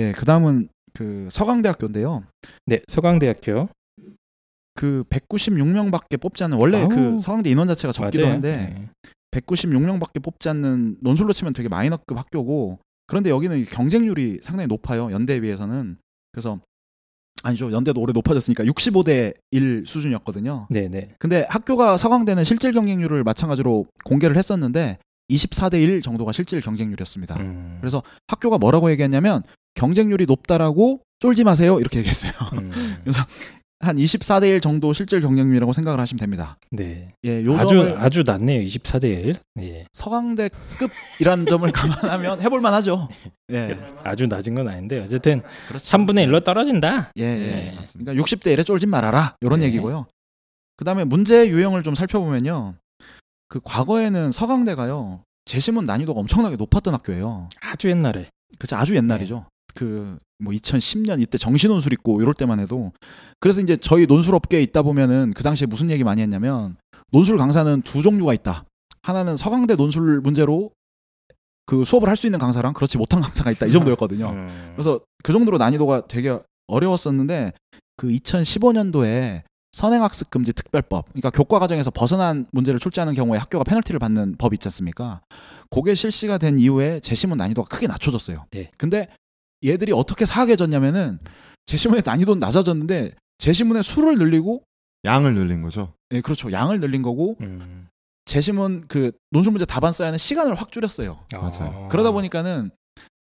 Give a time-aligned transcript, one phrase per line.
[0.00, 2.24] 예, 그다음은 그 서강대학교인데요.
[2.66, 3.68] 네, 서강대학교.
[4.74, 6.88] 그 196명밖에 뽑지 않는 원래 아우.
[6.88, 8.34] 그 서강대 인원 자체가 적기도 맞아요.
[8.34, 8.88] 한데 네.
[9.30, 15.96] 196명밖에 뽑지 않는 논술로 치면 되게 마이너급 학교고 그런데 여기는 경쟁률이 상당히 높아요 연대에 비해서는
[16.32, 16.60] 그래서
[17.42, 21.14] 아니죠 연대도 올해 높아졌으니까 65대 1 수준이었거든요 네, 네.
[21.18, 24.98] 근데 학교가 서강대는 실질 경쟁률을 마찬가지로 공개를 했었는데
[25.30, 27.78] 24대 1 정도가 실질 경쟁률이었습니다 음.
[27.80, 29.42] 그래서 학교가 뭐라고 얘기했냐면
[29.74, 32.70] 경쟁률이 높다라고 쫄지 마세요 이렇게 얘기했어요 음.
[33.82, 37.14] 한 24대 1 정도 실질 경쟁률이라고 생각을 하시면 됩니다 네.
[37.24, 38.60] 예, 요 아주 아주 낮네요.
[38.62, 39.34] 24대 1.
[39.60, 39.86] 예.
[39.92, 43.08] 서강대급이라는 점을 감안하면 해볼 만 하죠.
[43.52, 43.78] 예.
[44.04, 45.84] 아주 낮은 건 아닌데 어쨌든 그렇죠.
[45.84, 47.12] 3분의 1로 떨어진다.
[47.16, 47.36] 예, 예.
[47.36, 47.78] 네.
[47.98, 49.34] 그러니까 60대 1에 쫄진 말아라.
[49.40, 49.66] 이런 네.
[49.66, 50.06] 얘기고요.
[50.76, 52.74] 그다음에 문제 유형을 좀 살펴보면요.
[53.48, 55.22] 그 과거에는 서강대가요.
[55.44, 57.48] 재시문 난이도가 엄청나게 높았던 학교예요.
[57.62, 58.28] 아주 옛날에.
[58.58, 59.46] 그치 아주 옛날이죠.
[59.84, 62.92] 그 뭐 2010년 이때 정신논술 있고 이럴 때만 해도
[63.38, 66.76] 그래서 이제 저희 논술 업계에 있다 보면은 그 당시에 무슨 얘기 많이 했냐면
[67.12, 68.64] 논술 강사는 두 종류가 있다.
[69.02, 70.70] 하나는 서강대 논술 문제로
[71.66, 74.30] 그 수업을 할 수 있는 강사랑 그렇지 못한 강사가 있다 이 정도였거든요.
[74.30, 74.72] 음.
[74.74, 77.52] 그래서 그 정도로 난이도가 되게 어려웠었는데
[77.96, 79.42] 그 2015년도에
[79.72, 84.66] 선행학습 금지 특별법, 그러니까 교과 과정에서 벗어난 문제를 출제하는 경우에 학교가 페널티를 받는 법 있지
[84.66, 85.20] 않습니까?
[85.70, 88.46] 그게 실시가 된 이후에 재시문 난이도가 크게 낮춰졌어요.
[88.50, 88.72] 네.
[88.76, 89.06] 근데
[89.64, 91.18] 얘들이 어떻게 사악해졌냐면은
[91.66, 94.62] 재시문의 난이도는 낮아졌는데 재시문의 수를 늘리고
[95.04, 95.94] 양을 늘린 거죠.
[96.12, 96.52] 예, 그렇죠.
[96.52, 97.88] 양을 늘린 거고 음.
[98.24, 101.24] 재시문 그 논술 문제 답안 써야 하는 시간을 확 줄였어요.
[101.32, 101.72] 맞아요.
[101.74, 101.88] 어.
[101.90, 102.70] 그러다 보니까는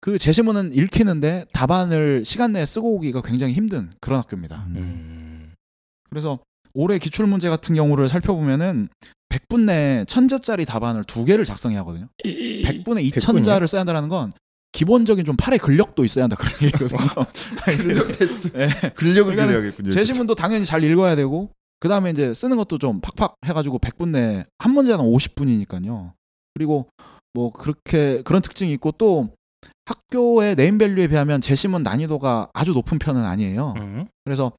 [0.00, 4.64] 그 재시문은 읽히는데 답안을 시간 내에 쓰고 오기가 굉장히 힘든 그런 학교입니다.
[4.68, 5.54] 음.
[6.08, 6.40] 그래서
[6.74, 8.88] 올해 기출 문제 같은 경우를 살펴보면은
[9.28, 12.08] 100분 내에 1000자짜리 답안을 두 개를 작성해야 하거든요.
[12.24, 14.32] 100분에 2000자를 써야 한다는 건
[14.72, 16.98] 기본적인 좀 팔의 근력도 있어야 한다 그런 얘기거든요.
[17.64, 18.50] 근력 테스트.
[18.56, 18.90] 예.
[18.90, 19.90] 근력을 그러니까는 그려야겠군요.
[19.90, 21.50] 재시문도 당연히 잘 읽어야 되고
[21.80, 26.12] 그다음에 이제 쓰는 것도 좀 팍팍 해 가지고 100분 내에 한 문제당 50분이니까요.
[26.54, 26.88] 그리고
[27.34, 29.30] 뭐 그렇게 그런 특징이 있고 또
[29.86, 33.74] 학교의 네임밸류에 비하면 재시문 난이도가 아주 높은 편은 아니에요.
[33.76, 34.06] 음.
[34.24, 34.52] 그래서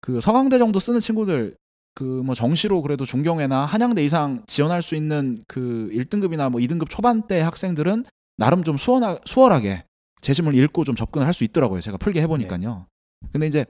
[0.00, 1.56] 그 서강대 정도 쓰는 친구들
[1.94, 7.40] 그 뭐 정시로 그래도 중경회나 한양대 이상 지원할 수 있는 그 1등급이나 뭐 2등급 초반대
[7.40, 8.04] 학생들은
[8.36, 9.84] 나름 좀 수월하, 수월하게
[10.20, 11.80] 재심을 읽고 좀 접근을 할 수 있더라고요.
[11.80, 12.86] 제가 풀게 해보니까요.
[13.32, 13.64] 근데 이제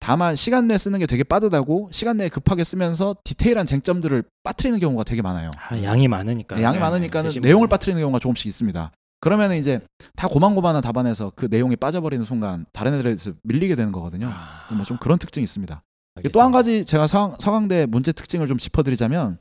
[0.00, 5.04] 다만 시간 내에 쓰는 게 되게 빠듯하고 시간 내에 급하게 쓰면서 디테일한 쟁점들을 빠뜨리는 경우가
[5.04, 5.50] 되게 많아요.
[5.68, 6.60] 아, 양이 많으니까.
[6.62, 7.46] 양이 네, 많으니까는 재심은.
[7.46, 8.90] 내용을 빠뜨리는 경우가 조금씩 있습니다.
[9.20, 9.80] 그러면 이제
[10.16, 14.28] 다 고만고만한 답안에서 그 내용이 빠져버리는 순간 다른 애들에서 밀리게 되는 거거든요.
[14.32, 15.82] 아, 뭐 좀 그런 특징이 있습니다.
[16.32, 19.38] 또 한 가지 제가 서, 서강대 문제 특징을 좀 짚어드리자면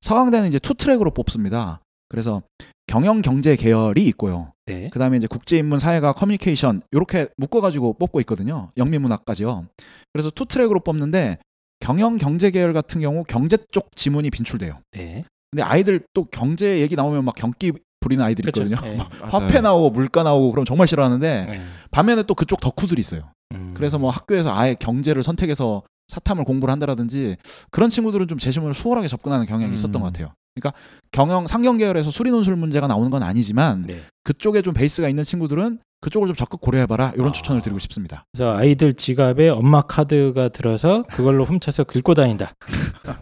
[0.00, 1.80] 서강대는 이제 two track으로 뽑습니다.
[2.12, 2.42] 그래서
[2.86, 4.52] 경영 경제 계열이 있고요.
[4.66, 4.90] 네.
[4.90, 8.70] 그다음에 이제 국제 인문 사회가 커뮤니케이션 이렇게 묶어 가지고 뽑고 있거든요.
[8.76, 9.66] 영미 문학까지요.
[10.12, 11.38] 그래서 two track으로 뽑는데
[11.80, 14.78] 경영 경제 계열 같은 경우 경제 쪽 지문이 빈출돼요.
[14.92, 15.24] 네.
[15.50, 18.68] 근데 아이들 또 경제 얘기 나오면 막 경기 부리는 아이들이 그렇죠.
[18.68, 18.96] 있거든요.
[18.96, 19.02] 네.
[19.22, 21.60] 화폐 나오고 물가 나오고 그럼 정말 싫어하는데 네.
[21.90, 23.32] 반면에 또 그쪽 덕후들이 있어요.
[23.54, 23.72] 음.
[23.74, 27.36] 그래서 뭐 학교에서 아예 경제를 선택해서 사탐을 공부를 한다라든지
[27.70, 29.74] 그런 친구들은 좀 재시문을 수월하게 접근하는 경향이 음.
[29.74, 30.32] 있었던 것 같아요.
[30.54, 30.78] 그러니까
[31.10, 34.02] 경영 상경 계열에서 수리 논술 문제가 나오는 건 아니지만 네.
[34.24, 37.32] 그쪽에 좀 베이스가 있는 친구들은 그쪽을 좀 적극 고려해봐라 이런 아.
[37.32, 38.24] 추천을 드리고 싶습니다.
[38.32, 42.52] 그래서 아이들 지갑에 엄마 카드가 들어서 그걸로 훔쳐서 긁고 다닌다.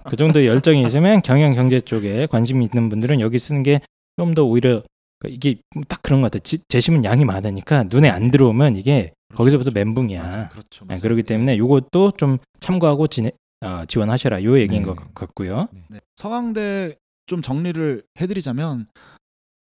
[0.08, 3.80] 그 정도 열정이 있으면 경영 경제 쪽에 관심 있는 분들은 여기 쓰는 게
[4.20, 4.82] 좀 더 오히려
[5.26, 5.56] 이게
[5.88, 6.42] 딱 그런 것 같아.
[6.42, 10.48] 지, 재심은 양이 많으니까 눈에 안 들어오면 이게 거기서부터 멘붕이야.
[10.48, 10.84] 그렇죠.
[10.86, 13.32] 네, 그렇기 때문에 요것도 좀 참고하고 지내,
[13.64, 14.42] 어, 지원하셔라.
[14.44, 14.86] 요 얘기인 네.
[14.86, 15.66] 것 같고요.
[15.88, 16.00] 네.
[16.16, 16.96] 서강대
[17.26, 18.86] 좀 정리를 해드리자면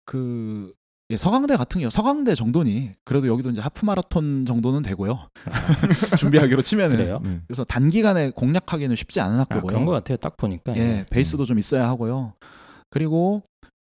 [0.05, 0.73] 그
[1.11, 5.29] 예, 서강대 같은 경우 서강대 정도니 그래도 여기도 이제 하프 마라톤 정도는 되고요.
[6.19, 7.21] 준비하기로 치면은 그래요?
[7.25, 7.41] 네.
[7.47, 9.67] 그래서 단기간에 공략하기는 쉽지 않은 아, 학교고요.
[9.69, 10.19] 그런 것 같아요.
[10.19, 10.77] 딱 보니까.
[10.77, 12.35] 예, 베이스도 좀 있어야 하고요.
[12.91, 13.43] 그리고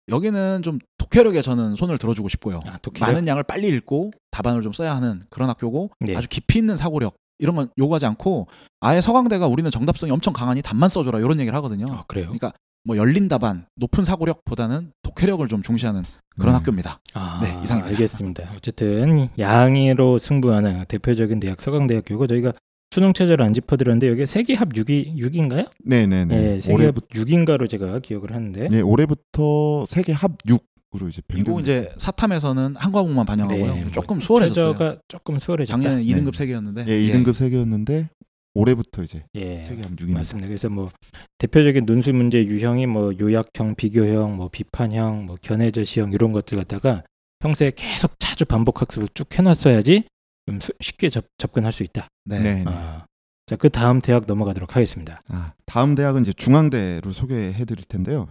[0.09, 2.61] 여기는 좀 독해력에 저는 손을 들어주고 싶고요.
[2.67, 2.79] 아?
[3.01, 6.17] 많은 양을 빨리 읽고 답안을 좀 써야 하는 그런 학교고 네.
[6.17, 8.49] 아주 깊이 있는 사고력 이런 건 요구하지 않고
[8.81, 11.87] 아예 서강대가 우리는 정답성이 엄청 강하니 답만 써줘라 이런 얘기를 하거든요.
[11.91, 12.27] 아, 그래요?
[12.27, 12.53] 그러니까
[12.85, 16.03] 뭐 열린 답안, 높은 사고력보다는 독해력을 좀 중시하는
[16.39, 16.59] 그런 음.
[16.59, 17.01] 학교입니다.
[17.15, 17.97] 아, 네, 이상입니다.
[17.97, 18.51] 알겠습니다.
[18.57, 22.53] 어쨌든 양으로 승부하는 대표적인 대학 서강대학교고 저희가
[22.93, 25.71] 수능 체제를 안 짚어드렸는데 여기 세계합 6위 6인가요?
[25.85, 26.25] 네네네.
[26.25, 28.69] 네, 세계합 올해 6인가로 제가 기억을 하는데.
[28.69, 31.61] 네, 올해부터 세계 합 6으로 이제 그리고 변경.
[31.61, 33.75] 이제 사탐에서는 한 과목만 반영하고요.
[33.75, 34.73] 네, 조금 뭐 수월해졌어요.
[34.73, 35.81] 최저가 조금 수월해졌다.
[35.81, 36.05] 작년에 네.
[36.05, 38.11] 2등급 세개였는데 예, 2등급 세계였는데
[38.55, 39.63] 올해부터 이제 예.
[39.63, 40.15] 세계 합 6입니다.
[40.15, 40.49] 맞습니다.
[40.49, 40.91] 그래서 뭐
[41.39, 47.05] 대표적인 논술 문제 유형이 뭐 요약형, 비교형, 뭐 비판형, 뭐 견해저시형 이런 것들 갖다가
[47.39, 50.05] 평소에 계속 자주 반복 학습을 쭉 해놨어야지
[50.47, 52.09] 좀 수- 쉽게 접, 접근할 수 있다.
[52.25, 52.41] 네.
[52.41, 52.55] 네.
[52.65, 52.65] 네.
[52.67, 53.05] 아,
[53.47, 55.21] 자, 그 다음 대학 넘어가도록 하겠습니다.
[55.29, 58.29] 아, 다음 대학은 이제 중앙대를 소개해 드릴 텐데요.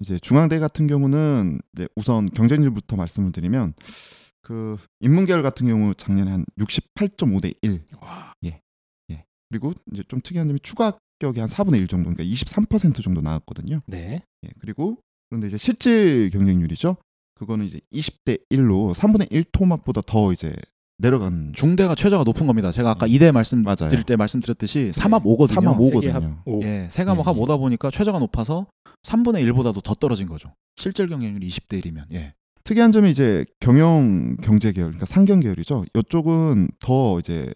[0.00, 3.74] 이제 중앙대 같은 경우는 이제 우선 경쟁률부터 말씀을 드리면
[4.42, 7.82] 그 인문계열 같은 경우 작년에 한 68.5 대 1.
[8.44, 8.48] 예.
[8.48, 8.60] 예.
[9.48, 13.80] 그리고 이제 좀 특이한 점이 추가 합격이 한 4분의 1 정도, 그러니까 23% 정도 나왔거든요.
[13.86, 14.22] 네.
[14.44, 14.98] 예, 그리고
[15.28, 16.96] 그런데 이제 실질 경쟁률이죠.
[17.34, 20.54] 그거는 이제 20대 1로 3분의 1 토막보다 더 이제
[20.98, 22.72] 내려간 중대가 최저가 높은 겁니다.
[22.72, 23.10] 제가 아까 음.
[23.10, 24.04] 이대 말씀드릴.
[24.04, 25.76] 때 말씀드렸듯이 3합 5거든요.
[25.78, 26.42] 3합 세계 합 5거든요.
[26.46, 26.62] 오.
[26.62, 27.40] 예, 세 과목 예, 합 예.
[27.40, 28.66] 5다 보니까 최저가 높아서
[29.02, 30.54] 3분의 1보다도 더 떨어진 거죠.
[30.76, 32.04] 실질 경쟁률이 20대 1이면.
[32.12, 32.34] 예.
[32.64, 35.84] 특이한 점이 이제 경영 경제 계열, 그러니까 상경 계열이죠.
[35.94, 37.54] 이쪽은 더 이제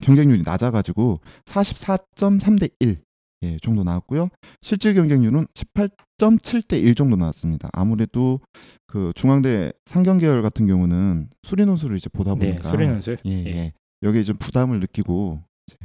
[0.00, 2.98] 경쟁률이 낮아가지고 44.3대 1
[3.42, 4.28] 예, 정도 나왔고요.
[4.60, 7.70] 실질 경쟁률은 18.7대 1 정도 나왔습니다.
[7.72, 8.40] 아무래도
[8.86, 12.50] 그 중앙대 상경 계열 같은 경우는 수리 논술을 이제 보다 네.
[12.50, 13.18] 보니까 수리 논술.
[13.24, 13.46] 예, 예.
[13.46, 13.72] 예.
[14.02, 15.78] 여기에 좀 부담을 느끼고 이제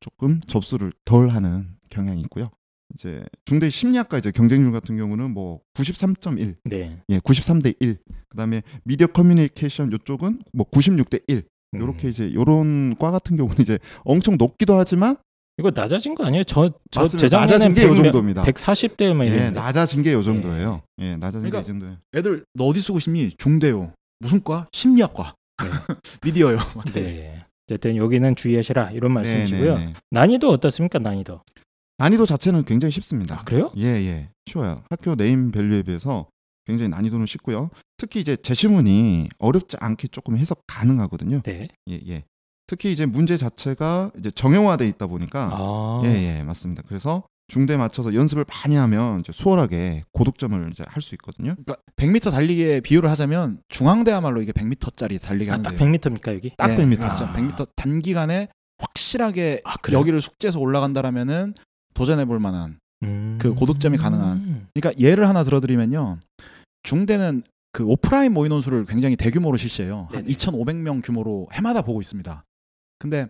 [0.00, 2.50] 조금 접수를 덜 하는 경향이 있고요.
[2.94, 7.02] 이제 중대 심리학과 이제 경쟁률 같은 경우는 뭐 93.1, 네.
[7.10, 7.98] 예, 93대 1.
[8.30, 11.44] 그다음에 미디어 커뮤니케이션 이쪽은 뭐 96대 1.
[11.74, 11.80] 음.
[11.80, 15.16] 요렇게 이제 요런 과 같은 경우는 이제 엄청 높기도 하지만
[15.58, 16.44] 이거 낮아진 거 아니에요?
[16.44, 17.08] 저, 저.
[17.08, 18.42] 재작년에 낮아진 게 요 정도입니다.
[18.44, 19.58] 140대 막 예, 이랬는데.
[19.60, 20.82] 낮아진 게 요 정도예요.
[21.00, 21.96] 예, 낮아진 그러니까 게 이 정도예요.
[22.14, 23.32] 애들 너 어디 쓰고 싶니?
[23.38, 23.92] 중대요.
[24.20, 24.68] 무슨 과?
[24.72, 25.34] 심리학과.
[25.62, 25.64] 네.
[26.22, 26.58] 미디어요.
[26.92, 27.44] 네.
[27.68, 29.78] 어쨌든 여기는 주의하시라 이런 네, 말씀이시고요.
[29.78, 29.92] 네, 네.
[30.10, 30.98] 난이도 어떻습니까?
[30.98, 31.40] 난이도.
[31.98, 33.40] 난이도 자체는 굉장히 쉽습니다.
[33.40, 33.70] 아, 그래요?
[33.78, 34.28] 예, 예.
[34.44, 34.82] 쉬워요.
[34.90, 36.26] 학교 네임 밸류에 비해서
[36.66, 37.70] 굉장히 난이도는 쉽고요.
[37.96, 41.40] 특히 이제 제시문이 어렵지 않게 조금 해석 가능하거든요.
[41.42, 41.68] 네.
[41.88, 42.24] 예, 예.
[42.66, 46.02] 특히 이제 문제 자체가 이제 정형화돼 있다 보니까 아.
[46.04, 46.82] 예, 예, 맞습니다.
[46.86, 51.54] 그래서 중대 맞춰서 연습을 많이 하면 이제 수월하게 고득점을 이제 할 수 있거든요.
[51.54, 56.50] 그러니까 100m 달리기에 비유를 하자면 중앙대야말로 이게 100m짜리 달리기 아, 하는데 딱 100m입니까, 여기?
[56.58, 56.98] 딱 네, 100m.
[56.98, 57.24] 그렇죠.
[57.26, 57.32] 아.
[57.34, 58.48] 100m 단기간에
[58.78, 59.74] 확실하게 아?
[59.92, 61.54] 여기를 숙제해서 올라간다라면은
[61.94, 63.38] 도전해 볼 만한 음.
[63.40, 64.66] 그 고득점이 가능한.
[64.74, 66.18] 그러니까 예를 하나 들어드리면요.
[66.82, 67.42] 중대는
[67.72, 70.08] 그 오프라인 모의 논술을 굉장히 대규모로 실시해요.
[70.10, 70.28] 한 네네.
[70.28, 72.44] 2,500명 규모로 해마다 보고 있습니다.
[72.98, 73.28] 근데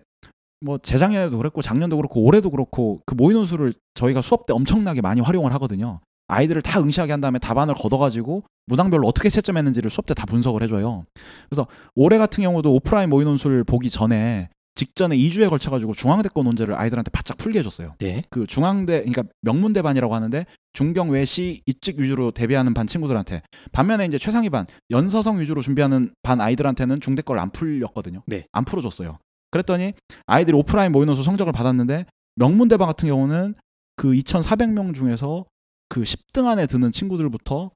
[0.60, 5.20] 뭐 재작년에도 그랬고 작년도 그렇고 올해도 그렇고 그 모의 논술을 저희가 수업 때 엄청나게 많이
[5.20, 6.00] 활용을 하거든요.
[6.28, 11.04] 아이들을 다 응시하게 한 다음에 답안을 걷어가지고 문항별로 어떻게 채점했는지를 수업 때 다 분석을 해줘요.
[11.49, 16.75] 그래서 올해 같은 경우도 오프라인 모의 논술 보기 전에 직전에 2주에 걸쳐 가지고 중앙대권 논제를
[16.75, 17.94] 아이들한테 바짝 풀게 해줬어요.
[17.99, 18.23] 네.
[18.31, 23.43] 그 중앙대 그러니까 명문대 반이라고 하는데 중경 외시 이직 위주로 대비하는 반 친구들한테
[23.73, 28.23] 반면에 이제 최상위 반 연서성 위주로 준비하는 반 아이들한테는 중대 걸안 풀렸거든요.
[28.26, 28.46] 네.
[28.52, 29.19] 안 풀어줬어요.
[29.50, 29.94] 그랬더니
[30.26, 32.05] 아이들이 오프라인 모의논술 성적을 받았는데
[32.37, 33.55] 명문대 반 같은 경우는
[33.96, 35.46] 그 2,400명 중에서
[35.88, 37.70] 그 10등 안에 드는 친구들부터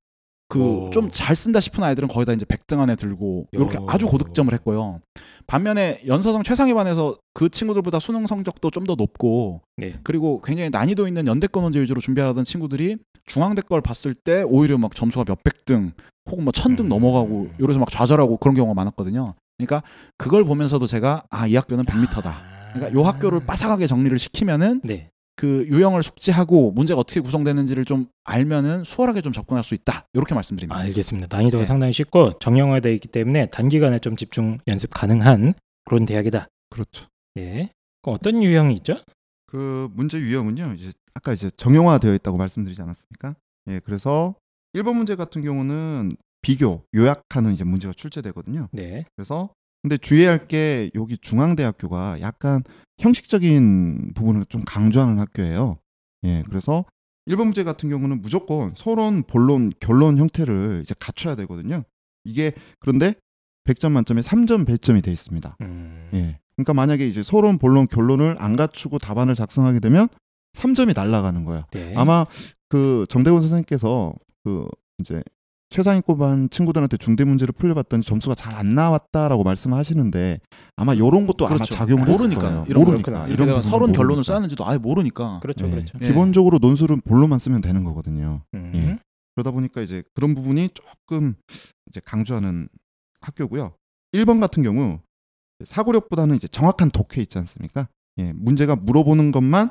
[0.48, 0.90] 그 오.
[0.90, 3.86] 좀잘 쓴다 싶은 아이들은 거의 다 이제 100등 안에 들고 이렇게 요.
[3.88, 5.00] 아주 고득점을 했고요.
[5.50, 9.98] 반면에 연서성 최상위 반에서 그 친구들보다 수능 성적도 좀 더 높고 네.
[10.04, 14.94] 그리고 굉장히 난이도 있는 연대권 문제 위주로 준비하던 친구들이 중앙대 걸 봤을 때 오히려 막
[14.94, 15.92] 점수가 몇백 등
[16.30, 16.88] 혹은 뭐 천등 음.
[16.88, 19.34] 넘어가고 이래서 막 좌절하고 그런 경우가 많았거든요.
[19.58, 19.82] 그러니까
[20.16, 22.32] 그걸 보면서도 제가 아 이 학교는 100m다.
[22.72, 25.10] 그러니까 요 학교를 빠삭하게 정리를 시키면은 네.
[25.40, 30.04] 그 유형을 숙지하고 문제가 어떻게 구성되는지를 좀 알면은 수월하게 좀 접근할 수 있다.
[30.12, 30.78] 이렇게 말씀드립니다.
[30.78, 31.34] 알겠습니다.
[31.34, 31.66] 난이도가 네.
[31.66, 35.54] 상당히 쉽고 정형화되어 있기 때문에 단기간에 좀 집중 연습 가능한
[35.86, 36.46] 그런 대학이다.
[36.68, 37.06] 그렇죠.
[37.36, 37.70] 네.
[38.02, 38.98] 그럼 어떤 유형이 있죠?
[39.46, 40.74] 그 문제 유형은요.
[40.76, 43.34] 이제 아까 이제 정형화되어 있다고 말씀드리지 않았습니까?
[43.70, 44.34] 예, 그래서
[44.74, 48.68] 1번 문제 같은 경우는 비교, 요약하는 이제 문제가 출제되거든요.
[48.72, 49.06] 네.
[49.16, 49.48] 그래서
[49.82, 52.62] 근데 주의할 게 여기 중앙대학교가 약간
[52.98, 55.78] 형식적인 부분을 좀 강조하는 학교예요.
[56.24, 56.84] 예, 그래서
[57.26, 61.84] 1번 문제 같은 경우는 무조건 서론, 본론, 결론 형태를 이제 갖춰야 되거든요.
[62.24, 63.14] 이게 그런데
[63.64, 65.56] 100점 만점에 3점 배점이 돼 있습니다.
[65.62, 66.10] 음.
[66.14, 66.38] 예.
[66.56, 70.08] 그러니까 만약에 이제 서론, 본론, 결론을 안 갖추고 답안을 작성하게 되면
[70.54, 71.64] 3점이 날아가는 거예요.
[71.70, 71.94] 네.
[71.96, 72.26] 아마
[72.68, 74.12] 그 정대원 선생님께서
[74.44, 74.66] 그
[74.98, 75.22] 이제
[75.70, 80.40] 최상위권 반 친구들한테 중대 문제를 풀려봤더니 점수가 잘 안 나왔다라고 말씀하시는데
[80.76, 82.40] 아마 이런 것도 아마 작용을 했을 그렇죠.
[82.40, 82.64] 모르니까 거예요.
[82.68, 83.26] 이런 모르니까.
[83.28, 84.24] 이런 부분은 서론 결론을.
[84.24, 85.38] 쌓았는지도 아예 모르니까.
[85.40, 85.70] 그렇죠, 예.
[85.70, 85.98] 그렇죠.
[86.02, 86.06] 예.
[86.08, 88.42] 기본적으로 논술은 본론만 쓰면 되는 거거든요.
[88.54, 88.72] 음.
[88.74, 88.98] 예.
[89.34, 91.34] 그러다 보니까 이제 그런 부분이 조금
[91.88, 92.68] 이제 강조하는
[93.20, 93.72] 학교고요.
[94.12, 94.98] 1번 같은 경우
[95.64, 97.88] 사고력보다는 이제 정확한 독해 있지 않습니까?
[98.18, 99.70] 예, 문제가 물어보는 것만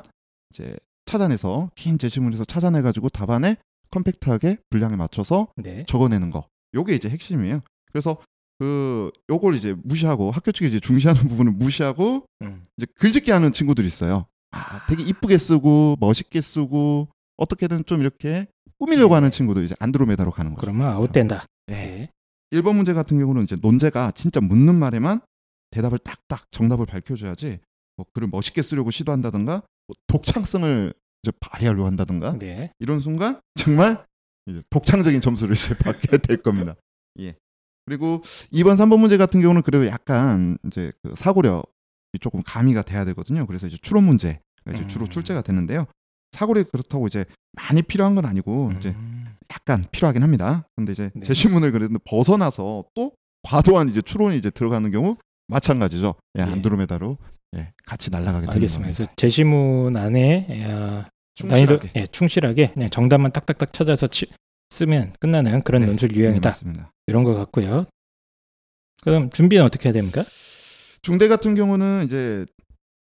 [0.50, 3.56] 이제 찾아내서 긴 제시문에서 찾아내 가지고 답안에
[3.90, 5.84] 컴팩트하게 분량에 맞춰서 네.
[5.86, 6.48] 적어내는 거.
[6.74, 7.60] 요게 이제 핵심이에요.
[7.90, 8.18] 그래서
[8.58, 12.62] 그 요걸 이제 무시하고 학교 측이 이제 중시하는 부분을 무시하고 음.
[12.76, 14.26] 이제 글짓기 하는 친구들이 있어요.
[14.52, 18.46] 아, 되게 이쁘게 쓰고 멋있게 쓰고 어떻게든 좀 이렇게
[18.78, 19.14] 꾸미려고 네.
[19.16, 20.60] 하는 친구도 이제 안드로메다로 가는 거죠.
[20.60, 21.46] 그러면 아웃된다.
[21.66, 22.10] 네.
[22.52, 22.58] 네.
[22.58, 25.20] 1번 문제 같은 경우는 이제 논제가 진짜 묻는 말에만
[25.70, 27.60] 대답을 딱딱 정답을 밝혀줘야지
[27.96, 32.70] 뭐 글을 멋있게 쓰려고 시도한다든가 뭐 독창성을 이제 발휘하려고 한다든가 네.
[32.78, 34.04] 이런 순간 정말
[34.46, 36.76] 이제 독창적인 점수를 이제 받게 될 겁니다.
[37.18, 37.34] 예.
[37.86, 38.22] 그리고
[38.52, 43.46] 2번, 3번 문제 같은 경우는 그래도 약간 이제 그 사고력이 조금 가미가 돼야 되거든요.
[43.46, 44.38] 그래서 이제 추론 문제가
[44.72, 45.10] 이제 주로 음.
[45.10, 45.86] 출제가 되는데요.
[46.32, 49.34] 사고력이 그렇다고 이제 많이 필요한 건 아니고 이제 음.
[49.50, 50.66] 약간 필요하긴 합니다.
[50.76, 51.26] 근데 이제 네.
[51.26, 53.12] 제시문을 그래도 벗어나서 또
[53.42, 55.16] 과도한 이제 추론이 이제 들어가는 경우
[55.50, 56.14] 마찬가지죠.
[56.38, 56.46] 예, 예.
[56.46, 57.18] 안드로메다로
[57.56, 58.84] 예, 같이 날아가게 되는 알겠습니다.
[58.86, 58.96] 겁니다.
[58.96, 61.08] 그래서 제시문 안에 야,
[61.44, 61.92] 난이도 충실하게.
[61.96, 64.26] 예, 충실하게 그냥 정답만 딱딱딱 찾아서 치,
[64.70, 65.88] 쓰면 끝나는 그런 네.
[65.88, 66.48] 논술 네, 유형이다.
[66.48, 66.92] 맞습니다.
[67.06, 67.86] 이런 것 같고요.
[69.02, 70.22] 그럼 준비는 어떻게 해야 됩니까?
[71.02, 72.46] 중대 같은 경우는 이제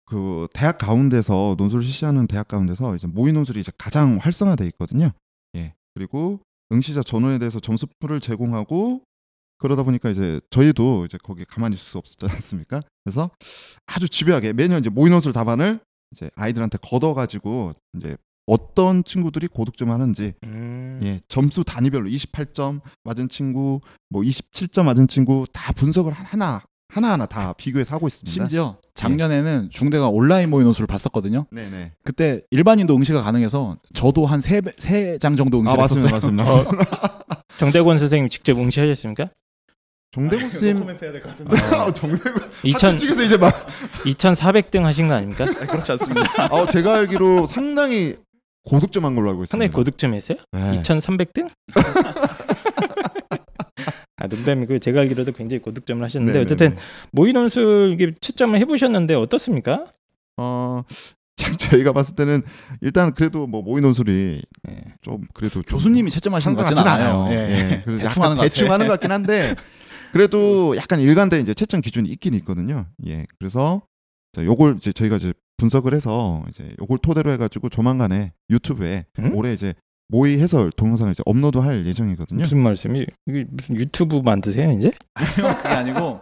[0.05, 5.11] 그 대학 가운데서 논술을 실시하는 대학 가운데서 이제 모의 논술이 이제 가장 활성화돼 있거든요.
[5.57, 5.75] 예.
[5.95, 9.03] 그리고 응시자 전원에 대해서 점수표를 제공하고
[9.59, 12.83] 그러다 보니까 이제 저희도 이제 거기 가만히 있을 수 없지 않습니까?
[13.05, 13.31] 그래서
[13.87, 15.81] 아주 집요하게 매년 이제 모의 논술 답안을
[16.13, 21.01] 이제 아이들한테 걷어가지고 이제 어떤 친구들이 고득점 하는지 음.
[21.03, 27.27] 예, 점수 단위별로 28점 맞은 친구, 뭐 27점 맞은 친구 다 분석을 하나 하나 하나
[27.27, 28.31] 다 비교해서 하고 있습니다.
[28.31, 31.47] 심지어 작년에는 중대가 온라인 모의 논술을 봤었거든요.
[31.51, 31.93] 네네.
[32.05, 36.11] 그때 일반인도 응시가 가능해서 저도 한 세 세 장 정도 응시를 아 했었어요.
[36.13, 36.45] 맞습니다.
[36.45, 37.25] 맞습니다.
[37.59, 39.31] 정대권 선생님 직접 응시하셨습니까?
[40.13, 41.57] 정대국 쌤, 코멘트 해야 될 것 같은데.
[41.77, 43.67] 아, 정대국 2000 측에서 이제 막,
[44.05, 45.45] 2,400등 하신 거 아닙니까?
[45.45, 46.23] 그렇지 않습니다.
[46.39, 48.17] 아, 제가 알기로 상당히
[48.65, 49.77] 고득점한 걸로 알고 상당히 있습니다.
[49.77, 50.39] 고득점이었어요?
[50.53, 50.81] 네.
[50.83, 51.51] 2,300등?
[54.19, 56.55] 아, 농담이고 제가 알기로도 굉장히 고득점을 하셨는데 네네네.
[56.55, 56.77] 어쨌든
[57.13, 59.85] 모의 논술 이게 채점을 해보셨는데 어떻습니까?
[60.39, 60.83] 어,
[61.37, 62.43] 참 저희가 봤을 때는
[62.81, 64.85] 일단 그래도 뭐 모의 논술이 네.
[65.03, 67.29] 좀 그래도 좀 교수님이 채점하시는 것 같지는 같진 않아요.
[67.31, 67.83] 예.
[67.85, 68.75] 그래서 대충 약간 하는 것 대충 같아.
[68.75, 69.55] 하는 것 같긴 한데
[70.17, 72.87] 그래도 약간 일관된 이제 채점 기준이 있긴 있거든요.
[73.07, 73.83] 예, 그래서
[74.33, 79.35] 자, 요걸 이제 저희가 이제 분석을 해서 이제 요걸 토대로 해가지고 조만간에 유튜브에 음?
[79.35, 79.75] 올해 이제
[80.09, 82.41] 모의 해설 동영상을 이제 업로드할 예정이거든요.
[82.41, 84.93] 무슨 말씀이 이게 무슨 유튜브 만드세요 이제?
[85.35, 86.21] 그게 아니고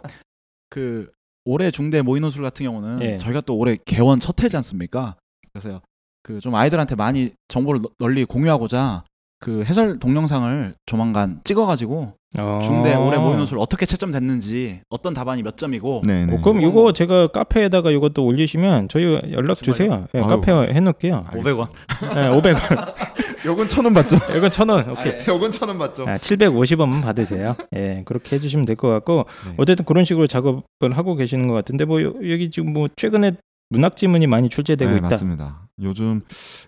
[0.69, 1.11] 그
[1.45, 3.17] 올해 중대 모의 논술 같은 경우는 예.
[3.17, 5.15] 저희가 또 올해 개원 첫 해지 않습니까?
[5.53, 5.81] 그래서
[6.23, 9.03] 그 좀 아이들한테 많이 정보를 너- 널리 공유하고자
[9.45, 12.59] 그 해설 동영상을 조만간 찍어가지고 어...
[12.63, 16.33] 중대 올해 모의 논술 어떻게 채점됐는지 어떤 답안이 몇 점이고 네, 네.
[16.35, 20.07] 어, 그럼 이거 제가 카페에다가 이것도 올리시면 저희 연락 주세요.
[20.15, 20.27] 예, 아유.
[20.27, 21.25] 카페 해놓을게요.
[21.29, 21.67] 500원.
[22.15, 22.95] 예, 500원.
[23.45, 24.15] 요건 천 원 받죠.
[24.35, 24.89] 이건 1,000원.
[24.97, 25.13] 오케이.
[25.27, 26.05] 요건 천 원 받죠.
[26.09, 27.55] 아, 750원만 받으세요.
[27.75, 29.53] 예, 그렇게 해주시면 될 것 같고 네.
[29.57, 33.33] 어쨌든 그런 식으로 작업을 하고 계시는 것 같은데 뭐 여- 여기 지금 뭐 최근에
[33.69, 35.09] 문학 지문이 많이 출제되고 네, 있다.
[35.09, 35.67] 맞습니다.
[35.81, 36.21] 요즘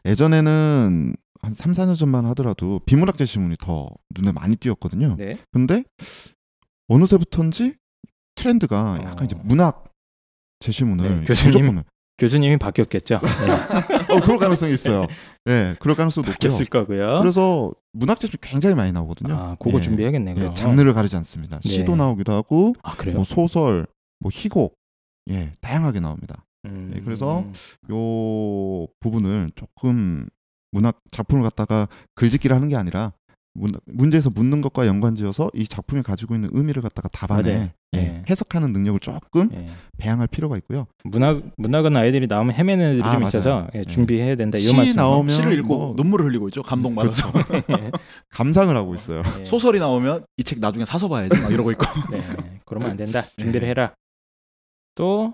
[0.05, 5.15] 예전에는 한 3, 4년 전만 하더라도 비문학 제시문이 더 눈에 많이 띄었거든요.
[5.17, 5.37] 네.
[5.51, 5.83] 근데
[6.87, 7.75] 어느새부턴지
[8.35, 9.23] 트렌드가 약간 어.
[9.25, 9.85] 이제 문학
[10.59, 11.83] 제시문을 네, 교수님.
[12.17, 13.21] 교수님이 바뀌었겠죠.
[13.21, 13.21] 네,
[14.15, 15.05] 어, 그럴 가능성이 있어요.
[15.47, 16.49] 예, 그럴 가능성도 높고요.
[16.49, 17.19] 바뀌었을 거고요.
[17.19, 19.35] 그래서 문학 제시문 굉장히 많이 나오거든요.
[19.35, 19.81] 아, 그거 예.
[19.81, 20.35] 준비해야겠네.
[20.35, 20.53] 예.
[20.55, 21.59] 장르를 가리지 않습니다.
[21.59, 21.69] 네.
[21.69, 23.17] 시도 나오기도 하고 아 그래요?
[23.17, 23.85] 뭐 소설,
[24.19, 24.75] 뭐 희곡,
[25.29, 26.43] 예, 다양하게 나옵니다.
[26.65, 27.45] 음, 예, 그래서
[27.91, 30.27] 요 부분을 조금
[30.71, 33.13] 문학 작품을 갖다가 글짓기를 하는 게 아니라
[33.53, 37.71] 문, 문제에서 묻는 것과 연관지어서 이 작품이 가지고 있는 의미를 갖다가 답안에.
[37.95, 38.23] 예, 예.
[38.29, 39.67] 해석하는 능력을 조금 예.
[39.97, 40.85] 배양할 필요가 있고요.
[41.05, 43.27] 문학 문학은 아이들이 나오면 헤매는 애들이 아, 좀 맞아요.
[43.29, 43.83] 있어서 예, 예.
[43.85, 44.57] 준비해야 된다.
[44.59, 44.93] 이 시.
[44.95, 46.61] 나오면 시를 읽고 뭐 눈물을 흘리고 있죠.
[46.61, 47.31] 감동받아서.
[47.81, 47.91] 예.
[48.29, 49.23] 감상을 하고 있어요.
[49.39, 49.43] 예.
[49.43, 51.85] 소설이 나오면 이 책 나중에 사서 봐야지 막 이러고 있고.
[52.11, 52.21] 네,
[52.65, 53.23] 그러면 안 된다.
[53.39, 53.93] 준비를 해라.
[54.93, 55.33] 또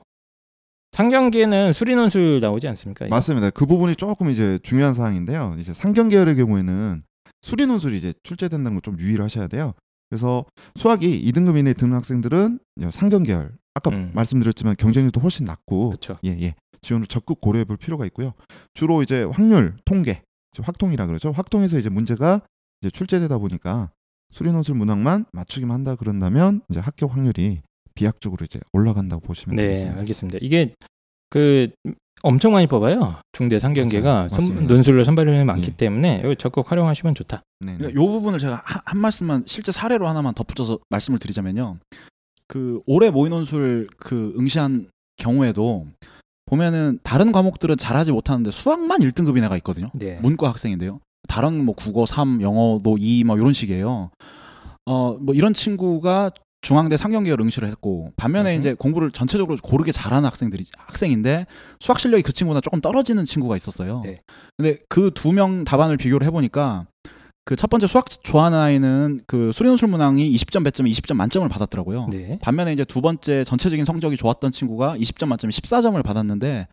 [0.93, 3.05] 상경기에는 수리논술 나오지 않습니까?
[3.05, 3.15] 이거?
[3.15, 3.49] 맞습니다.
[3.49, 5.55] 그 부분이 조금 이제 중요한 사항인데요.
[5.59, 7.01] 이제 상경 계열의 경우에는
[7.41, 9.73] 수리 논술이 이제 출제된다는 걸 좀 유의를 하셔야 돼요.
[10.09, 10.45] 그래서
[10.75, 12.59] 수학이 2등급 이내에 드는 학생들은
[12.91, 14.11] 상경 계열 아까 음.
[14.13, 16.17] 말씀드렸지만 경쟁률도 훨씬 낮고 그렇죠.
[16.25, 16.53] 예, 예.
[16.81, 18.33] 지원을 적극 고려해 볼 필요가 있고요.
[18.75, 20.21] 주로 이제 확률, 통계,
[20.61, 21.31] 확통이라 그러죠.
[21.31, 22.41] 확통에서 이제 문제가
[22.81, 23.89] 이제 출제되다 보니까
[24.31, 27.61] 수리논술 문항만 맞추기만 한다 그런다면 이제 합격 확률이
[27.95, 29.99] 비약적으로 이제 올라간다고 보시면 네, 되겠습니다.
[29.99, 30.39] 알겠습니다.
[30.41, 30.73] 이게
[31.29, 31.69] 그
[32.21, 33.17] 엄청 많이 뽑아요.
[33.33, 34.27] 중대 상경계가.
[34.67, 35.75] 논술로 선발률이 많기 예.
[35.75, 37.43] 때문에 이거 적극 활용하시면 좋다.
[37.59, 37.93] 네, 네.
[37.93, 41.77] 요 부분을 제가 한, 한 말씀만 실제 사례로 하나만 덧붙여서 말씀을 드리자면요.
[42.47, 45.87] 그 올해 모의 논술 그 응시한 경우에도
[46.45, 49.89] 보면은 다른 과목들은 잘하지 못하는데 수학만 1등급인 애가 있거든요.
[49.93, 50.19] 네.
[50.21, 50.99] 문과 학생인데요.
[51.27, 54.11] 다른 뭐 국어 3, 영어도 2, 뭐 이런 식이에요.
[54.85, 56.31] 어, 뭐 이런 친구가
[56.63, 58.57] 중앙대 상경계열 응시를 했고 반면에 음.
[58.59, 61.45] 이제 공부를 전체적으로 고르게 잘하는 학생들이 학생인데
[61.79, 64.01] 수학 실력이 그 친구보다 조금 떨어지는 친구가 있었어요.
[64.03, 64.15] 네.
[64.57, 66.87] 근데 그 두 명 답안을 비교를 해보니까
[67.45, 72.07] 그 첫 번째 수학 좋아하는 아이는 그 수리논술 문항이 20점 배점에 20점 만점을 받았더라고요.
[72.09, 72.39] 네.
[72.41, 76.67] 반면에 이제 두 번째 전체적인 성적이 좋았던 친구가 20점 만점에 14점을 받았는데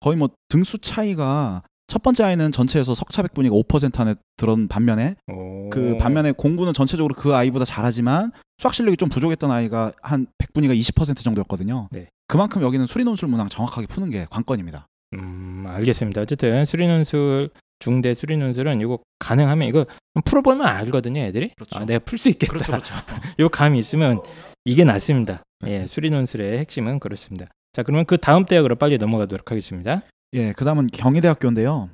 [0.00, 5.14] 거의 뭐 등수 차이가 첫 번째 아이는 전체에서 석차 백 분위가 5% 안에 들은 반면에
[5.28, 5.70] 오.
[5.70, 11.16] 그 반면에 공부는 전체적으로 그 아이보다 잘하지만 수학 실력이 좀 부족했던 아이가 한 백분위가 20%
[11.22, 11.88] 정도였거든요.
[11.92, 12.08] 네.
[12.26, 14.86] 그만큼 여기는 수리논술 문항 정확하게 푸는 게 관건입니다.
[15.14, 16.22] 음, 알겠습니다.
[16.22, 19.86] 어쨌든 수리논술 중대 수리논술은 이거 가능하면 이거
[20.24, 21.50] 풀어보면 알거든요, 애들이.
[21.54, 21.78] 그렇죠.
[21.78, 22.52] 아, 내가 풀 수 있겠다.
[22.52, 22.94] 그렇죠, 그렇죠.
[23.38, 24.22] 요 감이 있으면
[24.64, 25.42] 이게 낫습니다.
[25.66, 27.46] 예, 수리논술의 핵심은 그렇습니다.
[27.72, 30.02] 자, 그러면 그 다음 대학으로 빨리 넘어가도록 하겠습니다.
[30.32, 31.90] 예, 그다음은 경희대학교인데요.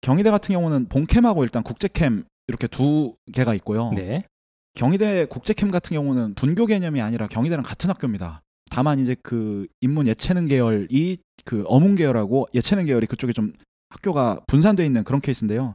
[0.00, 3.90] 경희대 같은 경우는 본캠하고 일단 국제캠 이렇게 두 개가 있고요.
[3.92, 4.24] 네.
[4.74, 8.42] 경희대 국제캠 같은 경우는 분교 개념이 아니라 경희대랑 같은 학교입니다.
[8.70, 13.54] 다만 이제 그 인문 예체능 계열이 그 어문 계열하고 예체능 계열이 그쪽에 좀
[13.94, 15.74] 학교가 분산돼 있는 그런 케이스인데요.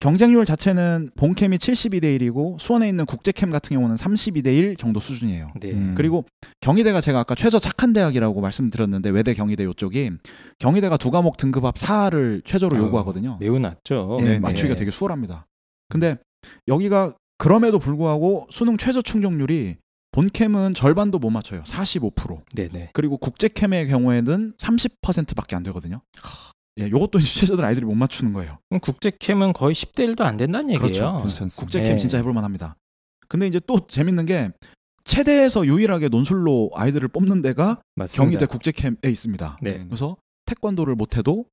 [0.00, 5.46] 경쟁률 자체는 본캠이 72대 1이고 수원에 있는 국제캠 같은 경우는 32대 1 정도 수준이에요.
[5.60, 5.70] 네.
[5.70, 5.94] 음.
[5.96, 6.24] 그리고
[6.60, 10.10] 경희대가 제가 아까 최저 착한 대학이라고 말씀드렸는데 외대 경희대 요쪽이
[10.58, 13.36] 경희대가 두 과목 등급합 4를 최저로 아유, 요구하거든요.
[13.38, 14.18] 매우 낮죠.
[14.22, 14.78] 예, 네, 맞추기가 네.
[14.80, 15.46] 되게 수월합니다.
[15.88, 16.16] 근데
[16.66, 19.76] 여기가 그럼에도 불구하고 수능 최저 충족률이
[20.10, 21.62] 본캠은 절반도 못 맞춰요.
[21.62, 22.42] 45%.
[22.54, 22.90] 네, 네.
[22.92, 26.00] 그리고 국제캠의 경우에는 30%밖에 안 되거든요.
[26.78, 28.58] 예, 요것도 최저들 아이들이 못 맞추는 거예요.
[28.68, 30.80] 그럼 국제캠은 거의 10대 1도 안 된다는 얘기예요.
[30.80, 31.16] 그렇죠.
[31.18, 31.60] 괜찮습니다.
[31.60, 31.96] 국제캠 네.
[31.98, 32.76] 진짜 해볼 만합니다.
[33.28, 34.50] 근데 이제 또 재밌는 게
[35.04, 38.22] 체대에서 유일하게 논술로 아이들을 뽑는 데가 맞습니다.
[38.22, 39.58] 경희대 국제캠에 있습니다.
[39.62, 39.84] 네.
[39.86, 41.46] 그래서 태권도를 못해도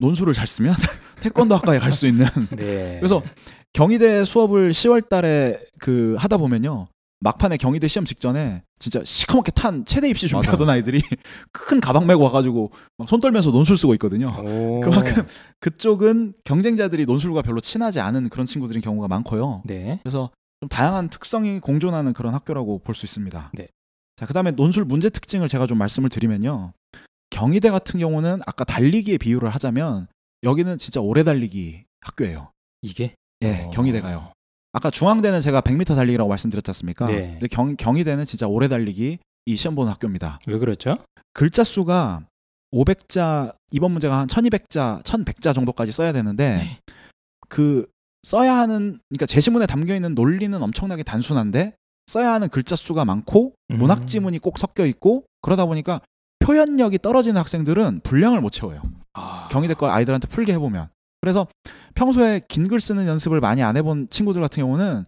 [0.00, 0.74] 논술을 잘 쓰면
[1.20, 2.96] 태권도 학과에 갈 수 있는 네.
[2.98, 3.22] 그래서
[3.72, 6.88] 경희대 수업을 10월 달에 그 하다 보면요.
[7.20, 11.00] 막판에 경희대 시험 직전에 진짜 시커멓게 탄 체대 입시 준비하던 아이들이
[11.52, 14.28] 큰 가방 메고 와가지고 막 손 떨면서 논술 쓰고 있거든요.
[14.38, 14.80] 오.
[14.80, 15.26] 그만큼
[15.60, 19.62] 그쪽은 경쟁자들이 논술과 별로 친하지 않은 그런 친구들인 경우가 많고요.
[19.64, 19.98] 네.
[20.02, 23.50] 그래서 좀 다양한 특성이 공존하는 그런 학교라고 볼 수 있습니다.
[23.54, 23.66] 네.
[24.16, 26.72] 자, 그 다음에 논술 문제 특징을 제가 좀 말씀을 드리면요.
[27.30, 30.06] 경희대 같은 경우는 아까 달리기에 비유를 하자면
[30.44, 32.50] 여기는 진짜 오래 달리기 학교예요.
[32.82, 33.70] 이게 예, 어.
[33.70, 34.32] 경희대가요.
[34.78, 37.06] 아까 중앙대는 제가 100m 달리기라고 말씀드렸지 않습니까?
[37.06, 37.32] 네.
[37.32, 40.38] 근데 경, 경희대는 진짜 오래 달리기 이 시험 보는 학교입니다.
[40.46, 40.98] 왜 그렇죠?
[41.32, 42.22] 글자 수가
[42.72, 46.78] 500자 이번 문제가 한 1200자, 1100자 정도까지 써야 되는데 네.
[47.48, 47.88] 그
[48.22, 51.74] 써야 하는 그러니까 제시문에 담겨 있는 논리는 엄청나게 단순한데
[52.06, 53.78] 써야 하는 글자 수가 많고 음.
[53.78, 56.00] 문학 지문이 꼭 섞여 있고 그러다 보니까
[56.38, 58.82] 표현력이 떨어지는 학생들은 분량을 못 채워요.
[59.14, 59.48] 아.
[59.50, 60.88] 경희대 걸 아이들한테 풀게 해보면.
[61.20, 61.46] 그래서
[61.94, 65.04] 평소에 긴 글 쓰는 연습을 많이 안 해본 친구들 같은 경우는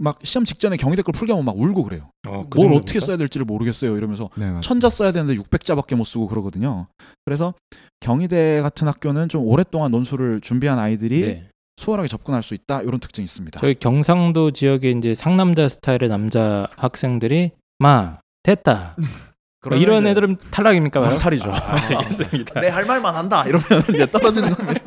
[0.00, 2.10] 막 시험 직전에 경희대 걸 풀게 하면 막 울고 그래요.
[2.26, 2.76] 어, 그뭘 정도입니까?
[2.82, 3.96] 어떻게 써야 될지를 모르겠어요.
[3.96, 4.60] 이러면서 네.
[4.62, 6.86] 천자 써야 되는데 600자밖에 못 쓰고 그러거든요.
[7.24, 7.54] 그래서
[8.00, 11.48] 경희대 같은 학교는 좀 오랫동안 논술을 준비한 아이들이 네.
[11.78, 12.82] 수월하게 접근할 수 있다.
[12.82, 13.58] 이런 특징이 있습니다.
[13.60, 18.96] 저희 경상도 지역에 이제 상남자 스타일의 남자 학생들이 마 됐다.
[19.60, 21.00] 뭐 그러면 이런 이제 애들은 탈락입니까?
[21.00, 21.12] 바로?
[21.12, 21.50] 광탈이죠.
[21.50, 21.56] 아,
[21.98, 22.60] 알겠습니다.
[22.60, 23.44] 내 할 말만 한다.
[23.46, 24.80] 이러면 이제 떨어지는 겁니다.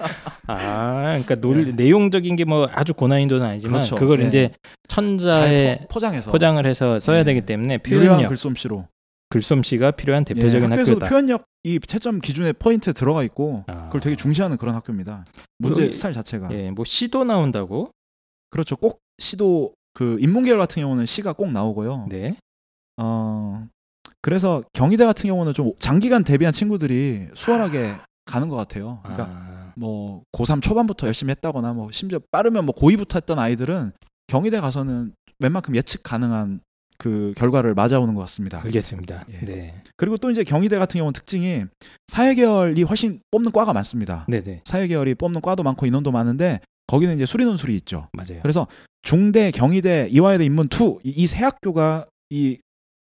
[0.47, 3.95] 아, 그러니까 논리, 내용적인 게 뭐 아주 고난이도는 아니지만 그렇죠.
[3.95, 4.27] 그걸 네.
[4.27, 4.51] 이제
[4.87, 7.23] 잘 천자에 포- 포장해서 포장을 해서 써야 네.
[7.25, 8.87] 되기 때문에 표현력, 글솜씨로
[9.29, 11.09] 글솜씨가 필요한 예, 대표적인 학교에서도 학교다.
[11.09, 13.85] 표현력 이 채점 기준에 포인트에 들어가 있고 아.
[13.85, 15.25] 그걸 되게 중시하는 그런 학교입니다.
[15.59, 17.91] 문제 여기- 스타일 자체가 예, 뭐 시도 나온다고.
[18.49, 18.75] 그렇죠.
[18.75, 22.07] 꼭 시도 그 인문계열 같은 경우는 시가 꼭 나오고요.
[22.09, 22.35] 네.
[22.97, 23.65] 어
[24.21, 28.99] 그래서 경희대 같은 경우는 좀 장기간 대비한 친구들이 수월하게 가는 것 같아요.
[29.03, 33.91] 그러니까 아, 뭐 고3 초반부터 열심히 했다거나 뭐 심지어 빠르면 뭐 고2부터 했던 아이들은
[34.27, 36.61] 경희대 가서는 웬만큼 예측 가능한
[36.99, 38.61] 그 결과를 맞아오는 것 같습니다.
[38.63, 39.25] 알겠습니다.
[39.31, 39.45] 예.
[39.45, 39.73] 네.
[39.97, 41.65] 그리고 또 이제 경희대 같은 경우는 특징이
[42.07, 44.25] 사회계열이 훨씬 뽑는 과가 많습니다.
[44.29, 44.61] 네, 네.
[44.65, 48.07] 사회계열이 뽑는 과도 많고 인원도 많은데 거기는 이제 수리논술이 있죠.
[48.13, 48.39] 맞아요.
[48.43, 48.67] 그래서
[49.01, 52.59] 중대, 경희대, 이화여대, 인문 2 이 세 학교가 이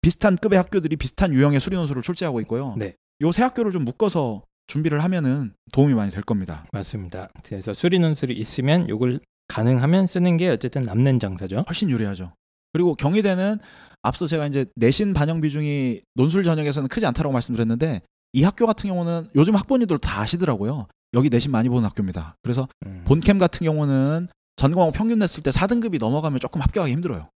[0.01, 2.75] 비슷한 급의 학교들이 비슷한 유형의 수리논술을 출제하고 있고요.
[2.77, 2.95] 네.
[3.23, 6.67] 요 세 학교를 좀 묶어서 준비를 하면은 도움이 많이 될 겁니다.
[6.73, 7.31] 맞습니다.
[7.43, 11.65] 그래서 수리 논술이 있으면 요걸 가능하면 쓰는 게 어쨌든 남는 장사죠.
[11.67, 12.33] 훨씬 유리하죠.
[12.73, 13.59] 그리고 경희대는
[14.03, 18.03] 앞서 제가 이제 내신 반영 비중이 논술 전형에서는 크지 않다고 말씀드렸는데
[18.35, 20.87] 이 학교 같은 경우는 요즘 학부모님들 다 아시더라고요.
[21.15, 22.37] 여기 내신 많이 보는 학교입니다.
[22.43, 23.03] 그래서 음.
[23.07, 27.31] 본캠 같은 경우는 전과목 평균 냈을 때 4등급이 넘어가면 조금 합격하기 힘들어요.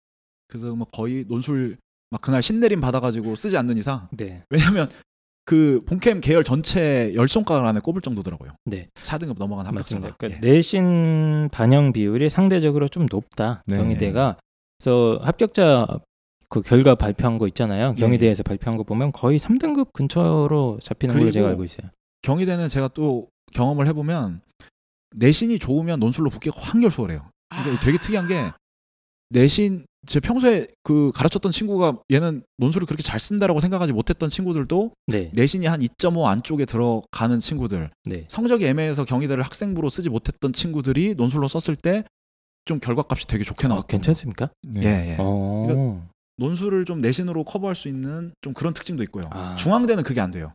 [0.48, 1.78] 그래서 뭐 거의 논술
[2.10, 4.42] 막 그날 신내림 받아가지고 쓰지 않는 이상 네.
[4.50, 4.90] 왜냐하면
[5.44, 8.52] 그 본캠 계열 전체 열 손가락 안에 꼽을 정도더라고요.
[8.66, 8.88] 네.
[8.94, 9.66] 4등급 넘어간.
[9.66, 10.16] 합격자가.
[10.16, 10.52] 그러니까 예.
[10.52, 13.62] 내신 반영 비율이 상대적으로 좀 높다.
[13.66, 13.76] 네.
[13.76, 14.36] 경희대가
[14.78, 15.86] 그래서 합격자
[16.48, 17.94] 그 결과 발표한 거 있잖아요.
[17.94, 18.00] 네.
[18.00, 21.90] 경희대에서 발표한 거 보면 거의 3등급 근처로 잡히는 걸로 제가 알고 있어요.
[22.22, 24.40] 경희대는 제가 또 경험을 해보면
[25.16, 27.28] 내신이 좋으면 논술로 붙기가 한결 수월해요.
[27.60, 28.52] 이게 되게 특이한 게
[29.30, 35.30] 내신 제 평소에 그 가르쳤던 친구가 얘는 논술을 그렇게 잘 쓴다라고 생각하지 못했던 친구들도 네.
[35.34, 38.24] 내신이 한 2.5 안쪽에 들어가는 친구들 네.
[38.28, 42.04] 성적이 애매해서 경희대를 학생부로 쓰지 못했던 친구들이 논술로 썼을 때
[42.66, 44.50] 좀 결과값이 되게 좋게 어, 나왔고 괜찮습니까?
[44.62, 44.82] 네.
[44.84, 45.16] 예, 예.
[45.18, 46.06] 어.
[46.36, 49.24] 논술을 좀 내신으로 커버할 수 있는 좀 그런 특징도 있고요.
[49.30, 49.56] 아.
[49.56, 50.52] 중앙대는 그게 안 돼요.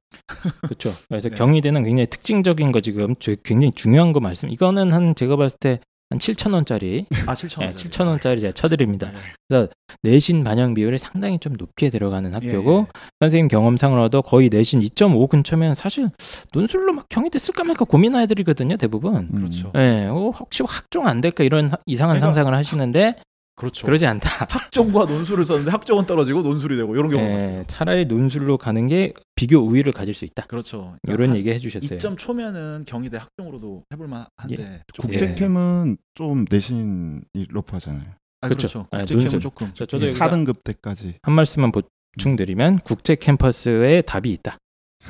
[0.62, 0.92] 그렇죠.
[1.10, 1.36] 그래서 네.
[1.36, 4.50] 경희대는 굉장히 특징적인 거 지금 저- 굉장히 중요한 거 말씀.
[4.50, 5.80] 이거는 한 제가 봤을 때
[6.12, 7.74] 한 7천 원짜리, 아 7천 예, 원.
[7.74, 9.12] 7천 원짜리 제가 쳐드립니다.
[9.50, 9.68] 네.
[10.04, 15.74] 내신 반영 비율이 상당히 좀 높게 들어가는 학교고 예, 선생님 경험상으로도 거의 내신 2.5 근처면
[15.74, 16.10] 사실
[16.54, 19.15] 논술로 막 경희대 쓸까 말까 고민한 애들이거든요 대부분.
[19.15, 19.30] 음.
[19.36, 19.72] 그렇죠.
[19.76, 23.15] 예, 어, 혹시 학종 안 될까 이런 사- 이상한 내가- 상상을 하시는데
[23.56, 23.86] 그렇죠.
[23.86, 24.30] 그러지 않다.
[24.50, 27.60] 학종과 논술을 썼는데 학종은 떨어지고 논술이 되고 이런 경우가 있어요.
[27.60, 30.46] 예, 차라리 논술로 가는 게 비교 우위를 가질 수 있다.
[30.48, 30.98] 그렇죠.
[31.08, 31.98] 이런 얘기 해주셨어요.
[31.98, 35.18] 2점 초면은 경희대 학종으로도 해볼 만한데 좀- 예.
[35.18, 38.04] 국제캠은 좀 내신이 러프하잖아요.
[38.41, 38.68] 아, 그렇죠.
[38.68, 38.88] 그렇죠.
[38.91, 39.39] 아, 국제캠은 논술.
[39.39, 41.15] 조금 저- 저도 여기다 4등급 때까지.
[41.22, 41.72] 한 말씀만
[42.18, 44.58] 보충드리면 국제 캠퍼스에 답이 있다.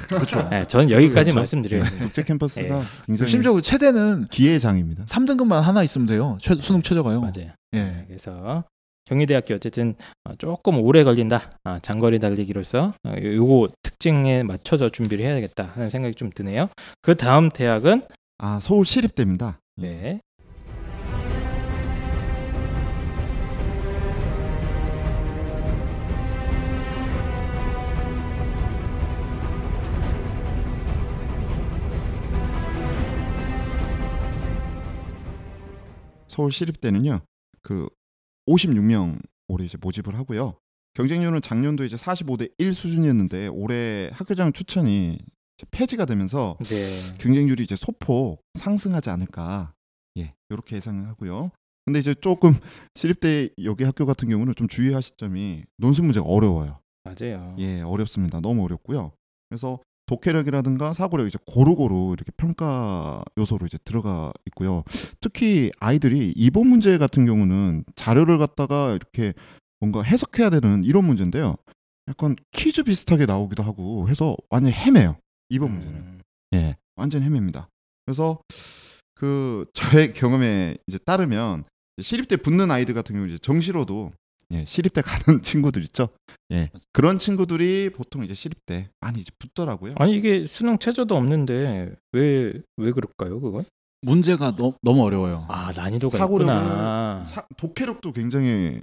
[0.07, 0.47] 그렇죠.
[0.51, 1.35] 예, 저는 여기까지 그렇죠.
[1.35, 1.83] 말씀드려요.
[1.99, 5.05] 국제 캠퍼스가 굉장히 심지어 그 최대는 기회의 장입니다.
[5.05, 6.37] 3등급만 하나 있으면 돼요.
[6.41, 7.21] 최, 수능 최저가요.
[7.21, 7.51] 맞아요.
[7.75, 8.05] 예.
[8.07, 8.63] 그래서
[9.05, 11.51] 경희대학교 어쨌든 어, 조금 오래 걸린다.
[11.63, 16.69] 아, 장거리 달리기로서 어, 요- 요거 특징에 맞춰서 준비를 해야겠다 하는 생각이 좀 드네요.
[17.01, 18.01] 그 다음 대학은
[18.39, 19.59] 아 서울 시립대입니다.
[19.77, 20.19] 네.
[36.27, 37.19] 서울 시립대는요.
[37.65, 37.89] 그
[38.47, 40.53] 56명 올해 이제 모집을 하고요.
[40.93, 45.17] 경쟁률은 작년도 이제 45대 1 수준이었는데 올해 학교장 추천이
[45.71, 47.17] 폐지가 되면서 네.
[47.17, 49.73] 경쟁률이 이제 소폭 상승하지 않을까.
[50.17, 51.51] 예, 이렇게 예상을 하고요.
[51.85, 52.53] 근데 이제 조금
[52.93, 56.79] 시립대 여기 학교 같은 경우는 좀 주의하실 점이 논술 문제가 어려워요.
[57.03, 57.55] 맞아요.
[57.57, 58.41] 예, 어렵습니다.
[58.41, 59.11] 너무 어렵고요.
[59.49, 64.83] 그래서 독해력이라든가 사고력 이제 고루고루 이렇게 평가 요소로 이제 들어가 있고요.
[65.19, 69.33] 특히 아이들이 이번 문제 같은 경우는 자료를 갖다가 이렇게
[69.79, 71.55] 뭔가 해석해야 되는 이런 문제인데요.
[72.07, 75.17] 약간 퀴즈 비슷하게 나오기도 하고 해서 완전 헤매요.
[75.49, 75.95] 이번 문제는.
[75.95, 76.21] 음,
[76.53, 77.67] 예, 완전 헤맵니다.
[78.05, 78.39] 그래서
[79.15, 81.63] 그 저의 경험에 이제 따르면
[81.99, 84.11] 시립대 붙는 아이들 같은 경우 이제 정시로도
[84.51, 86.07] 예, 시립대 가는 친구들 있죠.
[86.51, 89.95] 예, 그런 친구들이 보통 이제 시립대 많이 이제 붙더라고요.
[89.97, 93.63] 아니 이게 수능 최저도 없는데 왜 왜 그럴까요, 그건?
[94.01, 95.45] 문제가 너, 너무 어려워요.
[95.49, 97.23] 아, 난이도가 사고력은 있구나.
[97.25, 98.79] 사- 독해력도 굉장히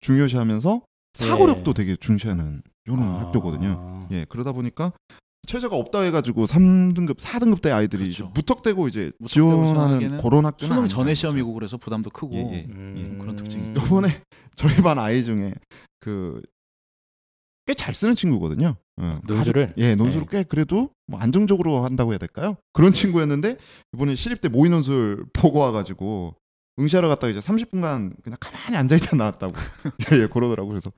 [0.00, 0.80] 중요시하면서
[1.14, 3.20] 사고력도 되게 중시하는 이런 아.
[3.26, 4.08] 학교거든요.
[4.12, 4.92] 예, 그러다 보니까
[5.46, 8.30] 최저가 없다 해가지고 3등급, 4등급 대 아이들이 그렇죠.
[8.34, 11.14] 무턱대고 이제 무턱대고 지원하는 지원하기에는 그런 학교는 수능 전에 거죠.
[11.14, 12.66] 시험이고 그래서 부담도 크고 예, 예.
[12.70, 13.80] 음, 그런 특징이 있죠.
[13.82, 14.22] 요번에
[14.54, 15.54] 저희 반 아이 중에
[16.00, 16.40] 그
[17.66, 18.74] 꽤 잘 쓰는 친구거든요.
[19.00, 19.64] 예, 논술을?
[19.66, 20.38] 아주- 예, 논술을 네.
[20.38, 22.56] 꽤 그래도 뭐 안정적으로 한다고 해야 될까요?
[22.72, 23.56] 그런 친구였는데
[23.94, 26.34] 이번에 시립대 모의 논술 보고 와가지고
[26.80, 29.54] 응시하러 갔다가 이제 30분간 그냥 가만히 앉아 있다 나왔다고
[30.12, 30.90] 예, 예, 그러더라고 그래서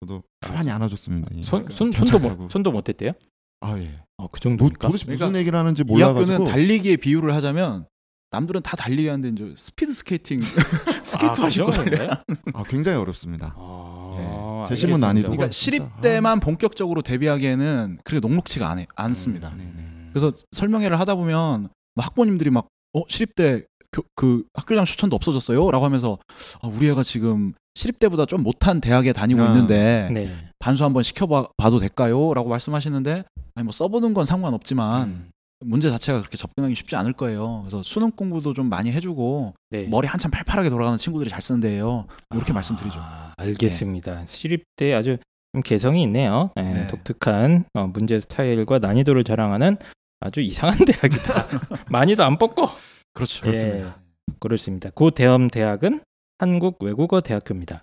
[0.00, 1.28] 저도 가만히 안아줬습니다.
[1.36, 1.42] 예.
[1.42, 2.18] 손, 손 좀 손도.
[2.36, 3.12] 못 손도 못 했대요?
[3.60, 4.00] 아 예.
[4.18, 4.88] 어, 그 도, 정도입니까?
[4.88, 7.86] 도대체 무슨 그러니까 얘기를 하는지 이 몰라가지고 학교는 달리기의 비유를 하자면
[8.30, 10.40] 남들은 다 달리기 하는데 이제 스피드 스케이팅
[11.02, 11.70] 스케이트 아, 하시고?
[11.70, 12.10] 달려요.
[12.54, 13.54] 아 굉장히 어렵습니다.
[13.56, 14.68] 아, 예.
[14.68, 19.52] 제시문 난이도가 그러니까 진짜, 시립대만 본격적으로 대비하기에는 그렇게 녹록치가 않, 않습니다.
[19.56, 19.84] 네, 네.
[20.12, 25.84] 그래서 설명회를 하다 보면 막 학부모님들이 막 어, 시립대 교- 그 학교장 추천도 없어졌어요 라고
[25.86, 26.18] 하면서
[26.60, 30.36] 아, 우리 애가 지금 시립대보다 좀 못한 대학에 다니고 아, 있는데 네.
[30.58, 33.24] 반수 한번 시켜봐도 될까요?라고 말씀하시는데
[33.58, 35.30] 아니 뭐 써보는 건 상관없지만 음.
[35.64, 37.62] 문제 자체가 그렇게 접근하기 쉽지 않을 거예요.
[37.62, 39.88] 그래서 수능 공부도 좀 많이 해주고 네.
[39.88, 42.06] 머리 한참 팔팔하게 돌아가는 친구들이 잘 쓰는 데예요.
[42.32, 43.00] 이렇게 아, 말씀드리죠.
[43.36, 44.26] 알겠습니다.
[44.26, 45.16] 시립대 아주
[45.52, 46.50] 좀 개성이 있네요.
[46.54, 46.86] 네, 네.
[46.86, 49.76] 독특한 어, 문제 스타일과 난이도를 자랑하는
[50.20, 51.48] 아주 이상한 대학이다.
[51.90, 52.68] 많이도 안 뽑고
[53.12, 53.40] 그렇죠.
[53.40, 53.98] 그렇습니다.
[54.38, 54.90] 그렇습니다.
[54.90, 56.00] 고 대험 대학은
[56.38, 57.82] 한국 외국어 대학교입니다.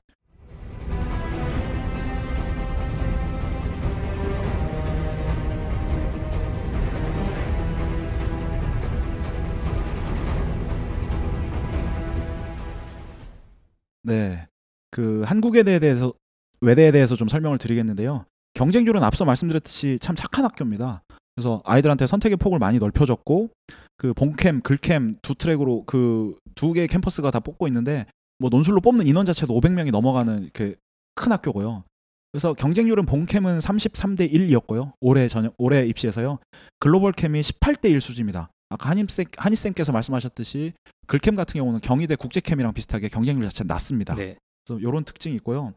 [14.05, 14.47] 네.
[14.91, 16.13] 그 한국에 대해서
[16.61, 18.25] 외대에 대해서 좀 설명을 드리겠는데요.
[18.53, 21.03] 경쟁률은 앞서 말씀드렸듯이 참 착한 학교입니다.
[21.35, 23.49] 그래서 아이들한테 선택의 폭을 많이 넓혀줬고
[23.97, 28.05] 그 본캠, 글캠 두 트랙으로 그 두 개의 캠퍼스가 다 뽑고 있는데
[28.39, 30.75] 뭐 논술로 뽑는 인원 자체도 500명이 넘어가는 이렇게
[31.13, 31.83] 큰 학교고요.
[32.31, 34.93] 그래서 경쟁률은 본캠은 33대 1이었고요.
[34.99, 36.39] 올해 전형 올해 입시에서요.
[36.79, 38.49] 글로벌 캠이 18대 1 수준입니다.
[38.69, 40.73] 아까 한임쌤 한이쌤께서 말씀하셨듯이
[41.07, 44.15] 글캠 같은 경우는 경희대 국제캠이랑 비슷하게 경쟁률 자체는 낮습니다.
[44.15, 44.35] 네.
[44.65, 45.73] 그래서 이런 특징이 있고요.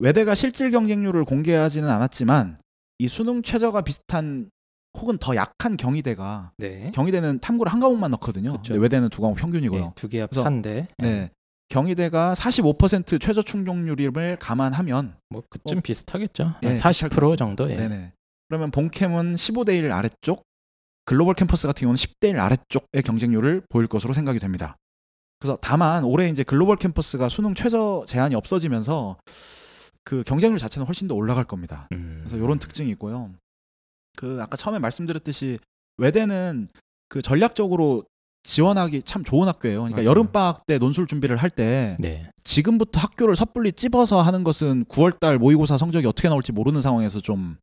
[0.00, 2.58] 외대가 실질 경쟁률을 공개하지는 않았지만
[2.98, 4.50] 이 수능 최저가 비슷한
[4.98, 6.90] 혹은 더 약한 경희대가 네.
[6.94, 8.54] 경희대는 탐구를 한 과목만 넣거든요.
[8.62, 9.92] 근데 외대는 두 과목 평균이고요.
[9.96, 10.86] 두개 합 그래서- 4인데.
[10.98, 11.30] 네.
[11.68, 16.54] 경희대가 45% 최저 충족률을 감안하면 뭐 그쯤 비슷하겠죠.
[16.62, 17.70] 예, 40% 비슷할 정도.
[17.70, 17.76] 예.
[17.76, 18.12] 네네.
[18.48, 20.42] 그러면 본캠은 15대 1 아래쪽,
[21.04, 24.76] 글로벌 캠퍼스 같은 경우는 10대 1 아래쪽의 경쟁률을 보일 것으로 생각이 됩니다.
[25.38, 29.18] 그래서 다만 올해 이제 글로벌 캠퍼스가 수능 최저 제한이 없어지면서
[30.04, 31.88] 그 경쟁률 자체는 훨씬 더 올라갈 겁니다.
[31.92, 32.20] 음.
[32.20, 33.30] 그래서 이런 특징이 있고요.
[34.16, 35.58] 그 아까 처음에 말씀드렸듯이
[35.98, 36.68] 외대는
[37.08, 38.04] 그 전략적으로
[38.42, 39.80] 지원하기 참 좋은 학교예요.
[39.82, 40.04] 그러니까.
[40.04, 42.30] 여름 방학 때 논술 준비를 할때 네.
[42.44, 47.56] 지금부터 학교를 섣불리 찝어서 하는 것은 9월 달 모의고사 성적이 어떻게 나올지 모르는 상황에서 좀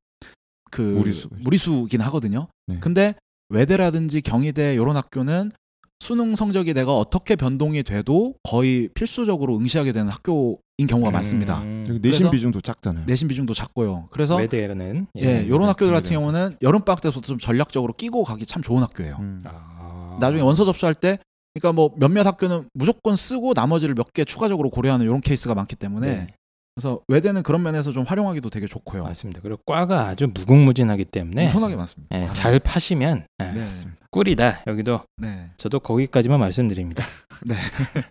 [0.71, 1.43] 그 무리수가 있죠.
[1.43, 2.47] 무리수긴 하거든요.
[2.65, 2.79] 네.
[2.79, 3.13] 근데
[3.51, 5.51] 외대라든지 경희대 이런 학교는
[5.99, 10.57] 수능 성적이 내가 어떻게 변동이 돼도 거의 필수적으로 응시하게 되는 학교인
[10.89, 11.61] 경우가 많습니다.
[11.61, 11.85] 음.
[11.87, 13.05] 여기 내신 비중도 작잖아요.
[13.05, 14.07] 내신 비중도 작고요.
[14.09, 16.11] 그래서 외대는 예, 이런 학교들 같은.
[16.11, 19.17] 경우는 여름 방학 때부터 좀 전략적으로 끼고 가기 참 좋은 학교예요.
[19.19, 19.43] 음.
[19.45, 20.17] 아.
[20.19, 21.19] 나중에 원서 접수할 때
[21.53, 26.07] 그러니까 뭐 몇몇 학교는 무조건 쓰고 나머지를 몇 개 추가적으로 고려하는 이런 케이스가 많기 때문에
[26.07, 26.27] 네.
[26.75, 29.03] 그래서 외대는 그런 면에서 좀 활용하기도 되게 좋고요.
[29.03, 29.41] 맞습니다.
[29.41, 32.17] 그리고 과가 아주 무궁무진하기 때문에 엄청나게 많습니다.
[32.17, 33.67] 예, 잘 파시면 예, 네.
[34.09, 34.63] 꿀이다.
[34.67, 35.49] 여기도 네.
[35.57, 37.03] 저도 거기까지만 말씀드립니다.
[37.45, 37.55] 네.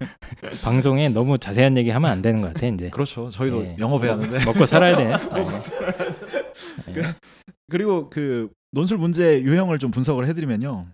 [0.63, 2.91] 방송에 너무 자세한 얘기 하면 안 되는 것 같아 이제.
[2.91, 3.31] 그렇죠.
[3.31, 3.77] 저희도 예.
[3.79, 4.45] 영업해야 하는데.
[4.45, 5.13] 먹고 살아야 돼.
[6.91, 6.97] 예.
[6.97, 7.15] 예.
[7.71, 10.87] 그리고 그 논술 문제 유형을 좀 분석을 해드리면요.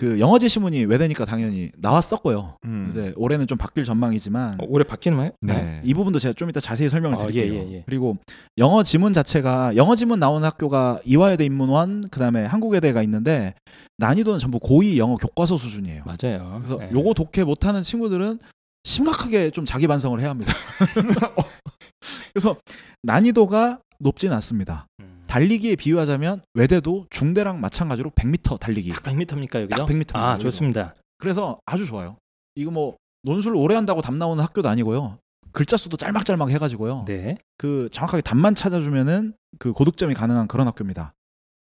[0.00, 2.56] 그 영어 제 시문이 외대니까 당연히 나왔었고요.
[2.64, 2.86] 음.
[2.88, 5.32] 이제 올해는 좀 바뀔 전망이지만 어, 올해 바뀌는 거예요?
[5.42, 5.82] 네.
[5.84, 7.52] 이 부분도 제가 좀 이따 자세히 설명을 아, 드릴게요.
[7.52, 7.82] 예, 예, 예.
[7.84, 8.16] 그리고
[8.56, 13.52] 영어 지문 자체가 영어 지문 나오는 학교가 이화여대 인문원 그다음에 한국외대가 있는데
[13.98, 16.04] 난이도는 전부 고2 영어 교과서 수준이에요.
[16.06, 16.62] 맞아요.
[16.64, 16.90] 그래서 예.
[16.94, 18.38] 요거 독해 못 하는 친구들은
[18.84, 20.54] 심각하게 좀 자기 반성을 해야 합니다.
[22.32, 22.56] 그래서
[23.02, 24.86] 난이도가 높진 않습니다.
[25.00, 25.09] 음.
[25.30, 28.94] 달리기에 비유하자면 외대도 중대랑 마찬가지로 100m 달리기.
[28.94, 29.76] 딱 100m입니까 여기도?
[29.76, 30.50] 딱 100m 입니다, 아 여기도.
[30.50, 30.94] 좋습니다.
[31.18, 32.16] 그래서 아주 좋아요.
[32.56, 35.18] 이거 뭐 논술 오래 한다고 답 나오는 학교도 아니고요.
[35.52, 37.04] 글자 수도 짤막짤막 해가지고요.
[37.06, 37.36] 네.
[37.58, 41.12] 그 정확하게 답만 찾아주면은 그 고득점이 가능한 그런 학교입니다.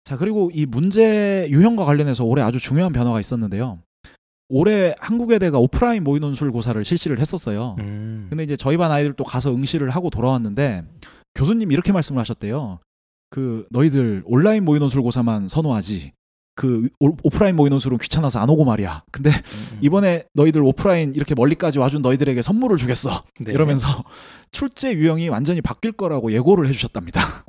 [0.05, 3.79] 자 그리고 이 문제 유형과 관련해서 올해 아주 중요한 변화가 있었는데요.
[4.47, 7.75] 올해 한국외대가 오프라인 모의 논술 고사를 실시를 했었어요.
[7.79, 8.27] 음.
[8.29, 10.85] 근데 이제 저희 반 아이들도 가서 응시를 하고 돌아왔는데
[11.35, 12.79] 교수님 이렇게 말씀을 하셨대요.
[13.31, 16.11] 그 너희들 온라인 모의 논술 고사만 선호하지.
[16.53, 19.03] 그 오- 오프라인 모의 논술은 귀찮아서 안 오고 말이야.
[19.09, 19.35] 근데 음,
[19.73, 19.77] 음.
[19.81, 23.23] 이번에 너희들 오프라인 이렇게 멀리까지 와준 너희들에게 선물을 주겠어.
[23.39, 23.53] 네.
[23.53, 23.87] 이러면서
[24.51, 27.45] 출제 유형이 완전히 바뀔 거라고 예고를 해주셨답니다.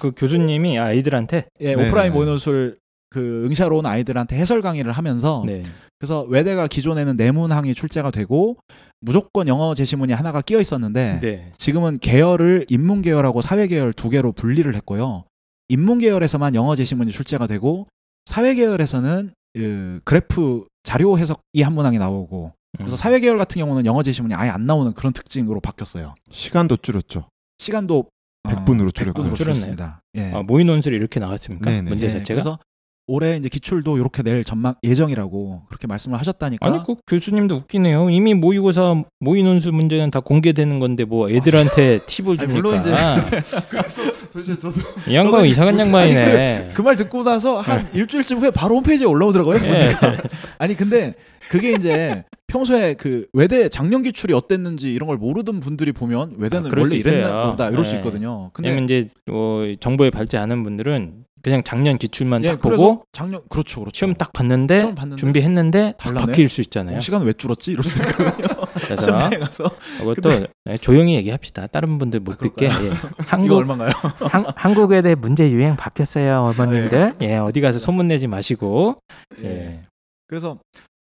[0.00, 1.86] 그 교수님이 아이들한테 예, 네.
[1.86, 2.78] 오프라인 모의 논술
[3.14, 5.62] 그 응시하러 온 아이들한테 해설 강의를 하면서 네.
[6.00, 8.56] 그래서 외대가 기존에는 내문항이 출제가 되고
[9.00, 11.52] 무조건 영어 제시문이 하나가 끼어 있었는데 네.
[11.56, 15.22] 지금은 계열을 인문 계열하고 사회 계열 두 개로 분리를 했고요.
[15.68, 17.86] 인문 계열에서만 영어 제시문이 출제가 되고
[18.26, 22.96] 사회 계열에서는 그 그래프 자료 해석이 한 문항이 나오고 그래서 음.
[22.96, 26.16] 사회 계열 같은 경우는 영어 제시문이 아예 안 나오는 그런 특징으로 바뀌었어요.
[26.32, 27.28] 시간도 줄였죠.
[27.58, 28.08] 시간도
[28.42, 29.34] 100분으로 100분으로 줄였고요.
[29.34, 30.00] 줄였습니다.
[30.16, 30.32] 예.
[30.32, 31.70] 아, 모의 논술이 이렇게 나왔습니까?
[31.70, 31.90] 네네.
[31.90, 32.34] 문제 예, 자체가?
[32.34, 32.58] 그래서
[33.06, 36.66] 올해 이제 기출도 이렇게 낼 전망 예정이라고 그렇게 말씀을 하셨다니까.
[36.66, 38.08] 아니 그 교수님도 웃기네요.
[38.10, 42.54] 이미 모의고사 모의 논술 문제는 다 공개되는 건데 뭐 애들한테 팁을 아니, 줍니까?
[42.54, 42.90] 물론 이제
[44.32, 46.70] 사실 저도 이 양반 이상한 양반이네.
[46.74, 49.60] 그말 듣고 나서 한 일주일쯤 후에 바로 홈페이지에 올라오더라고요.
[49.62, 49.68] 예.
[49.68, 50.16] 문제가.
[50.58, 51.14] 아니 근데
[51.50, 56.74] 그게 이제 평소에 그 외대 작년 기출이 어땠는지 이런 걸 모르던 분들이 보면 외대는 아,
[56.74, 57.14] 원래 수 있어요.
[57.18, 57.98] 이랬나 보다 이럴 수 예.
[57.98, 58.50] 있거든요.
[58.54, 63.80] 근데 이제 어, 정보에 밝지 않은 분들은 그냥 작년 기출만 예, 딱 보고 작년 그렇죠,
[63.80, 63.94] 그렇죠.
[63.94, 66.26] 시험 딱 봤는데 시험 봤는데 준비했는데 딱 달라네?
[66.26, 66.96] 바뀔 수 있잖아요.
[66.96, 67.72] 어, 시간 왜 줄었지?
[67.72, 68.46] 이럴 수도 있거든요.
[68.74, 71.66] 그래서 가서 이것도 네, 조용히 얘기합시다.
[71.66, 72.68] 다른 분들 못 듣게.
[72.68, 72.90] 예.
[73.18, 73.90] 한국 얼마인가요?
[74.20, 77.16] 한, 한국외대 문제 유행 바뀌었어요, 어머님들.
[77.20, 78.96] 예, 어디 가서 소문 내지 마시고.
[79.42, 79.44] 예.
[79.44, 79.80] 예.
[80.26, 80.58] 그래서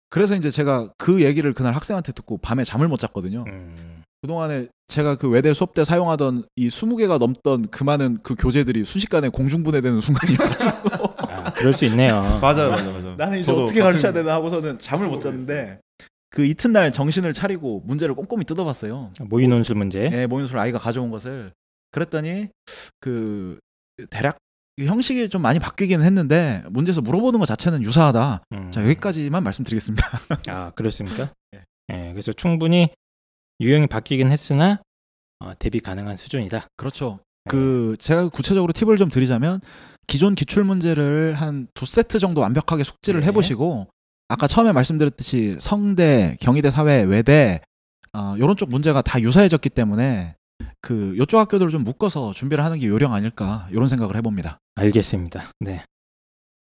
[0.09, 3.43] 그래서 이제 제가 그 얘기를 그날 학생한테 듣고 밤에 잠을 못 잤거든요.
[3.45, 4.03] 음.
[4.21, 9.29] 그동안에 제가 그 외대 수업 때 사용하던 이 20개가 넘던 그 많은 그 교재들이 순식간에
[9.29, 10.71] 공중분해되는 순간이어가지고
[11.27, 12.21] 아, 그럴 수 있네요.
[12.41, 13.15] 맞아요, 맞아요, 맞아요.
[13.15, 15.79] 나는 이제 저도 어떻게 가르쳐야 되나 하고서는 잠을 못 잤는데
[16.31, 19.11] 그 이튿날 정신을 차리고 문제를 꼼꼼히 뜯어봤어요.
[19.21, 20.09] 모의 논술 문제.
[20.11, 21.53] 예, 모의술 아이가 가져온 것을
[21.91, 22.49] 그랬더니
[22.99, 23.57] 그
[24.09, 24.37] 대략
[24.77, 28.43] 이 형식이 좀 많이 바뀌기는 했는데 문제에서 물어보는 것 자체는 유사하다.
[28.53, 28.71] 음.
[28.71, 30.05] 자 여기까지만 말씀드리겠습니다.
[30.47, 31.29] 아 그렇습니까?
[31.55, 31.63] 예.
[31.93, 32.89] 예, 그래서 충분히
[33.61, 34.81] 유형이 바뀌긴 했으나
[35.39, 36.67] 어, 대비 가능한 수준이다.
[36.77, 37.19] 그렇죠.
[37.49, 39.61] 그 제가 구체적으로 팁을 좀 드리자면
[40.07, 43.27] 기존 기출 문제를 한 두 세트 정도 완벽하게 숙지를 네.
[43.27, 43.87] 해보시고
[44.27, 47.61] 아까 처음에 말씀드렸듯이 성대, 경희대 사회, 외대
[48.13, 50.35] 어, 이런 쪽 문제가 다 유사해졌기 때문에
[50.81, 54.59] 그 요쪽 학교들을 좀 묶어서 준비를 하는 게 요령 아닐까 이런 생각을 해봅니다.
[54.75, 55.51] 알겠습니다.
[55.59, 55.83] 네.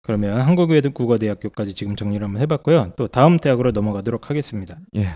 [0.02, 2.92] 그러면 한국외국어대학교까지 지금 정리를 한번 해봤고요.
[2.96, 4.78] 또 다음 대학으로 넘어가도록 하겠습니다.
[4.96, 5.08] 예.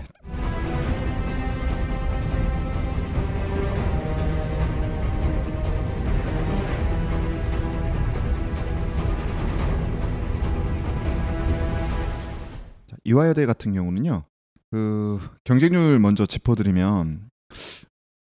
[13.07, 14.23] 이화여대 같은 경우는요.
[14.71, 17.29] 그 경쟁률 먼저 짚어드리면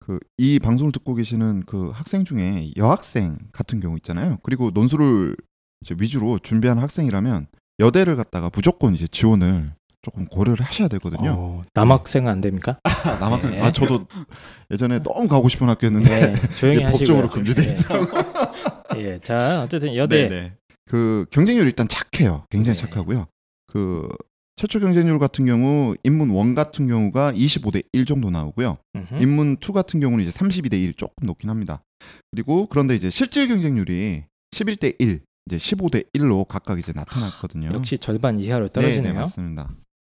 [0.00, 4.38] 그 이 방송을 듣고 계시는 그 학생 중에 여학생 같은 경우 있잖아요.
[4.42, 5.37] 그리고 논술을
[5.82, 7.46] 이제 위주로 준비하는 학생이라면
[7.78, 11.30] 여대를 갔다가 무조건 이제 지원을 조금 고려를 하셔야 되거든요.
[11.38, 12.78] 어, 남학생은 안 됩니까?
[12.82, 13.52] 아, 남학생.
[13.52, 13.61] 네.
[13.61, 14.06] 아 저도
[14.72, 16.90] 예전에 너무 가고 싶은 학교였는데 네.
[16.90, 17.76] 법적으로 금지돼
[18.96, 18.98] 예.
[18.98, 20.52] 예, 자 어쨌든 여대 네네.
[20.87, 22.44] 그 경쟁률이 일단 착해요.
[22.50, 22.85] 굉장히 네.
[22.85, 23.26] 착하고요.
[23.68, 24.08] 그
[24.62, 28.79] 최초 경쟁률 같은 경우 인문 1 같은 경우가 25대 1 정도 나오고요.
[28.94, 29.20] 음흠.
[29.20, 31.83] 인문 2 같은 경우는 이제 32대 1 조금 높긴 합니다.
[32.31, 34.22] 그리고 그런데 이제 실질 경쟁률이
[34.53, 37.70] 11대 1, 이제 15대 1로 각각 이제 나타났거든요.
[37.72, 39.12] 역시 절반 이하로 네, 떨어지네요.
[39.12, 39.68] 네, 맞습니다.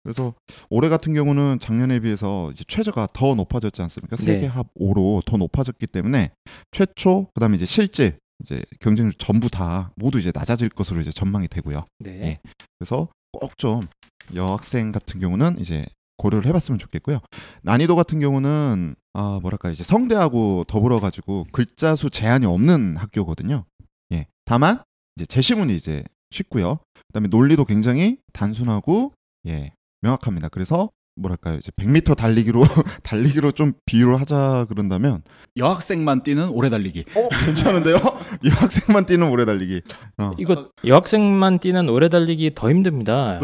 [0.03, 0.33] 그래서
[0.69, 4.15] 올해 같은 경우는 작년에 비해서 이제 최저가 더 높아졌지 않습니까?
[4.15, 4.23] 네.
[4.23, 6.31] 세계 합 5로 더 높아졌기 때문에
[6.71, 11.85] 최초 그다음에 이제 실질 이제 경쟁률 전부 다 모두 이제 낮아질 것으로 이제 전망이 되고요.
[11.99, 12.11] 네.
[12.21, 12.39] 예.
[12.79, 13.87] 그래서 꼭 좀
[14.35, 15.85] 여학생 같은 경우는 이제
[16.17, 17.19] 고려를 해봤으면 좋겠고요.
[17.63, 23.65] 난이도 같은 경우는 아 뭐랄까 이제 성대하고 더불어 가지고 글자 수 제한이 없는 학교거든요.
[24.13, 24.27] 예.
[24.45, 24.81] 다만
[25.15, 26.79] 이제 제시문이 이제 쉽고요.
[27.07, 29.13] 그다음에 논리도 굉장히 단순하고
[29.47, 30.49] 예 명확합니다.
[30.49, 32.63] 그래서 뭐랄까요 이제 100m 달리기로
[33.03, 35.23] 달리기로 좀 비유를 하자 그런다면
[35.57, 37.05] 여학생만 뛰는 오래 달리기.
[37.15, 37.97] 어 괜찮은데요?
[38.43, 39.81] 이 학생만 뛰는 오래 달리기.
[40.19, 40.31] 어.
[40.37, 43.39] 이거 여학생만 뛰는 오래 달리기 더 힘듭니다.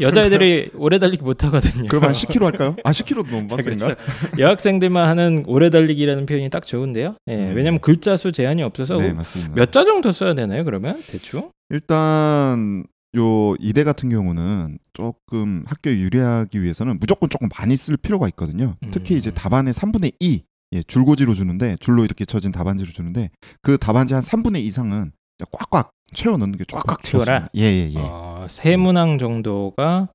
[0.00, 1.88] 여자애들이 오래 달리기 못 하거든요.
[1.88, 2.76] 그럼 한 10km 할까요?
[2.84, 3.94] 아 10km도 너무 빡센가?
[4.38, 7.16] 여학생들만 하는 오래 달리기라는 표현이 딱 좋은데요.
[7.28, 7.52] 예, 음.
[7.54, 9.54] 왜냐면 글자 수 제한이 없어서 네 맞습니다.
[9.54, 10.64] 몇자 정도 써야 되나요?
[10.64, 11.50] 그러면 대충?
[11.70, 12.84] 일단
[13.16, 18.76] 요 이대 같은 경우는 조금 학교에 유리하기 위해서는 무조건 조금 많이 쓸 필요가 있거든요.
[18.90, 19.34] 특히 이제 음.
[19.34, 23.30] 답안의 3분의 2 예, 줄고지로 주는데 줄로 이렇게 쳐진 답안지로 주는데
[23.62, 25.12] 그 답안지 한 3분의 2 이상은
[25.52, 27.48] 꽉꽉 채워 넣는 게 꽉꽉 채워라?
[27.48, 27.50] 좋습니다.
[27.56, 27.98] 예, 예, 예.
[27.98, 30.08] 어, 세 문항 정도가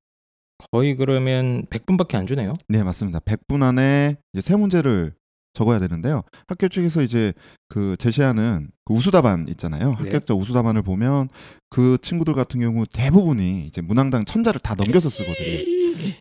[0.72, 2.54] 거의 그러면 100분밖에 안 주네요.
[2.68, 3.20] 네, 맞습니다.
[3.20, 5.14] 100분 안에 이제 세 문제를
[5.54, 6.22] 적어야 되는데요.
[6.48, 7.34] 학교 측에서 이제
[7.68, 9.90] 그 제시하는 그 우수 답안 있잖아요.
[9.92, 9.96] 네.
[9.96, 11.30] 합격자 우수 답안을 보면
[11.70, 15.60] 그 친구들 같은 경우 대부분이 이제 문항당 천자를 다 넘겨서 쓰거든요.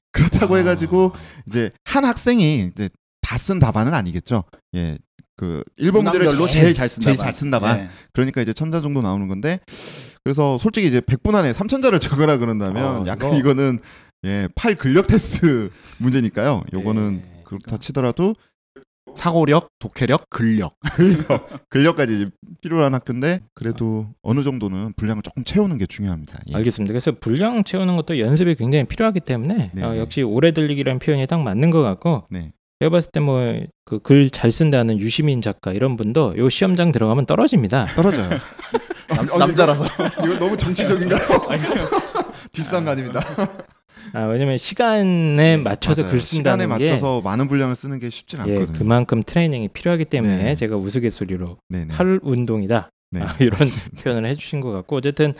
[0.12, 0.58] 그렇다고 아.
[0.58, 1.12] 해가지고
[1.46, 2.88] 이제 한 학생이 이제
[3.20, 4.42] 다 쓴 답안은 아니겠죠.
[4.74, 4.96] 예,
[5.36, 7.04] 그 1번 문제를 문항별로 제일 잘 쓴다.
[7.04, 7.76] 제일 잘 쓴다 반.
[7.78, 7.88] 네.
[8.14, 9.60] 그러니까 이제 천자 정도 나오는 건데
[10.24, 13.54] 그래서 솔직히 이제 100분 안에 3천자를 적으라 그런다면 어, 약간 이거- 이거...
[13.54, 13.78] 는
[14.24, 16.62] 예, 팔 근력 테스트 문제니까요.
[16.72, 17.42] 요거는 네.
[17.44, 18.34] 그렇다 치더라도
[19.18, 20.74] 사고력, 독해력, 근력.
[20.94, 22.28] 근력 근력까지
[22.62, 26.38] 필요한 학교인데 그래도 어느 정도는 분량을 조금 채우는 게 중요합니다.
[26.50, 26.54] 예.
[26.54, 26.92] 알겠습니다.
[26.92, 29.82] 그래서 분량 채우는 것도 연습이 굉장히 필요하기 때문에 네.
[29.82, 32.52] 어, 역시 오래 들리기라는 표현이 딱 맞는 것 같고 네.
[32.80, 37.26] 제가 봤을 때 뭐 그 글 잘 쓴다는 유시민 작가 이런 분도 요 시험장 들어가면
[37.26, 37.86] 떨어집니다.
[37.96, 38.28] 떨어져요.
[39.08, 39.86] 남, 남자라서.
[40.24, 41.20] 이거 너무 정치적인가요?
[42.52, 43.20] 뒷산 거 아닙니다.
[44.12, 46.12] 아, 왜냐면 시간에 맞춰서 맞아요.
[46.12, 48.78] 글 쓴다는 시간에 게 맞춰서 많은 분량을 쓰는 게 쉽진 예, 않거든요.
[48.78, 50.54] 그만큼 트레이닝이 필요하기 때문에 네.
[50.54, 51.88] 제가 우스갯소리로 네네.
[51.88, 53.20] 팔 운동이다 네.
[53.22, 53.58] 아, 이런
[54.02, 55.34] 표현을 해주신 것 같고 어쨌든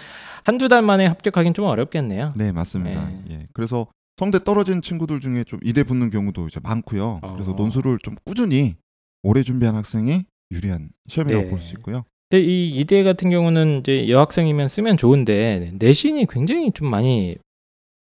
[0.45, 2.33] 한두 달 만에 합격하기는 좀 어렵겠네요.
[2.37, 3.09] 네 맞습니다.
[3.09, 3.23] 네.
[3.31, 3.47] 예.
[3.53, 7.21] 그래서 성대 떨어진 친구들 중에 좀 이대 붙는 경우도 이제 많고요.
[7.35, 7.55] 그래서 어.
[7.55, 8.75] 논술을 좀 꾸준히
[9.23, 11.51] 오래 준비한 학생이 유리한 시험이라고 네.
[11.51, 12.05] 볼수 있고요.
[12.31, 17.37] 근데 이 이대 같은 경우는 이제 여학생이면 쓰면 좋은데 내신이 굉장히 좀 많이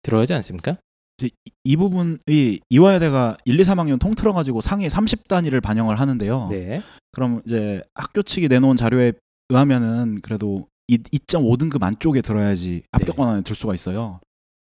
[0.04, 0.78] 들어가지 않습니까?
[1.24, 1.30] 이-
[1.64, 6.48] 이 부분이 이화여대가 1, 2, 3학년 통틀어 가지고 상위 30단위를 반영을 하는데요.
[6.50, 6.82] 네.
[7.12, 9.14] 그럼 이제 학교 측이 내놓은 자료에
[9.50, 13.22] 의하면은 그래도 2.5등급 안쪽에 들어야지 합격 네.
[13.22, 14.20] 권한에 들 수가 있어요.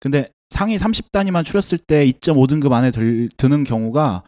[0.01, 4.24] 근데 상위 30단위만 추렸을 때 2.5등급 안에 들, 드는 경우가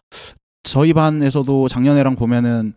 [0.63, 2.73] 저희 반에서도 작년에랑 보면은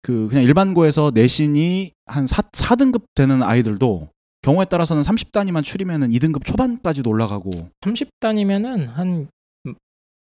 [0.00, 4.08] 그 그냥 일반고에서 내신이 한 4, 4등급 되는 아이들도
[4.48, 7.50] 경우에 따라서는 30단위만 추리면은 2등급 초반까지도 올라가고
[7.82, 9.28] 30단이면은 한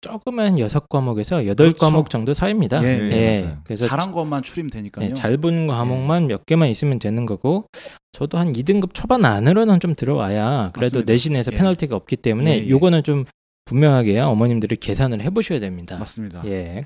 [0.01, 1.79] 조그만 여섯 과목에서 여덟 그렇죠.
[1.79, 2.83] 과목 정도 사이입니다.
[2.83, 3.57] 예, 예, 예.
[3.63, 5.09] 그래서 잘한 것만 추리면 되니까요.
[5.09, 7.65] 네, 잘본 과목만 몇 개만 있으면 되는 거고
[8.11, 11.11] 저도 한 2등급 초반 안으로는 좀 들어와야 그래도 맞습니다.
[11.13, 11.57] 내신에서 예.
[11.57, 12.69] 페널티가 없기 때문에 예, 예.
[12.69, 13.25] 요거는 좀
[13.67, 15.97] 분명하게 어머님들이 계산을 해보셔야 됩니다.
[15.97, 16.41] 맞습니다.
[16.45, 16.85] 예,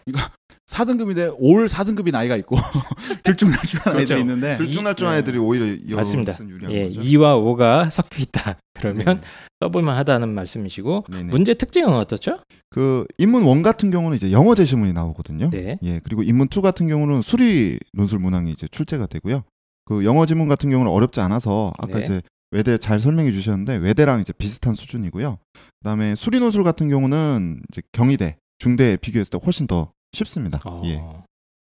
[0.67, 2.55] 4등급인데 올 4등급이 나이가 있고
[3.23, 3.99] 들쭉날쭉한 그렇죠.
[4.13, 6.37] 애들이 있는데 들쭉날쭉한 이- 애들이 오히려 여- 맞습니다.
[6.69, 7.01] 예, 거죠.
[7.01, 8.57] 2와 5가 섞여 있다.
[8.73, 9.27] 그러면 네.
[9.59, 11.23] 써볼만 하다는 말씀이시고 네네.
[11.25, 12.39] 문제 특징은 어떻죠?
[12.69, 15.49] 그 인문 원 같은 경우는 이제 영어 제시문이 나오거든요.
[15.51, 15.77] 네.
[15.83, 19.43] 예, 그리고 인문 2 같은 경우는 수리 논술 문항이 이제 출제가 되고요.
[19.85, 22.05] 그 영어 지문 같은 경우는 어렵지 않아서 아까 네.
[22.05, 22.21] 이제
[22.51, 25.37] 외대 잘 설명해 주셨는데 외대랑 이제 비슷한 수준이고요.
[25.79, 30.59] 그다음에 수리 논술 같은 경우는 이제 경희대, 중대에 비교했을 때 훨씬 더 쉽습니다.
[30.65, 31.01] 어, 예.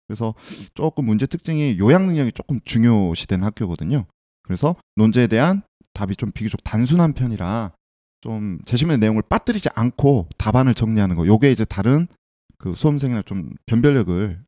[0.06, 0.34] 그래서
[0.74, 4.04] 조금 문제 특징이 요약 능력이 조금 중요시되는 학교거든요.
[4.42, 5.62] 그래서 논제에 대한
[5.94, 7.72] 답이 좀 비교적 단순한 편이라
[8.20, 11.26] 좀 제시문의 내용을 빠뜨리지 않고 답안을 정리하는 거.
[11.26, 12.06] 요게 이제 다른
[12.58, 14.42] 그 수험생이나 좀 변별력을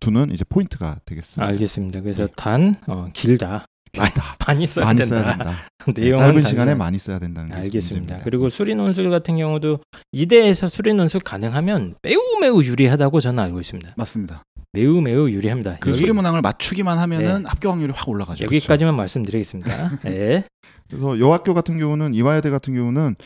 [0.00, 1.46] 두는 이제 포인트가 되겠습니다.
[1.46, 2.00] 알겠습니다.
[2.00, 2.28] 그래서 예.
[2.36, 3.64] 단 어, 길다.
[4.04, 4.36] 길다.
[4.46, 5.20] 많이 써야 많이 된다.
[5.22, 5.56] 써야 된다.
[5.86, 7.94] 네, 내용은 짧은 단순- 시간에 많이 써야 된다는 게 알겠습니다.
[8.00, 8.24] 문제입니다.
[8.24, 9.80] 그리고 수리 논술 같은 경우도
[10.12, 13.94] 이대에서 수리 논술 가능하면 매우 매우 유리하다고 저는 알고 있습니다.
[13.96, 14.42] 맞습니다.
[14.72, 15.76] 매우 매우 유리합니다.
[15.80, 17.48] 그 여기- 수리 문항을 맞추기만 하면은 네.
[17.48, 18.44] 합격 확률이 확 올라가죠.
[18.44, 20.00] 여기까지만 말씀드리겠습니다.
[20.06, 20.44] 예.
[20.88, 23.16] 그래서 여 학교 같은 경우는 이화여대 같은 경우는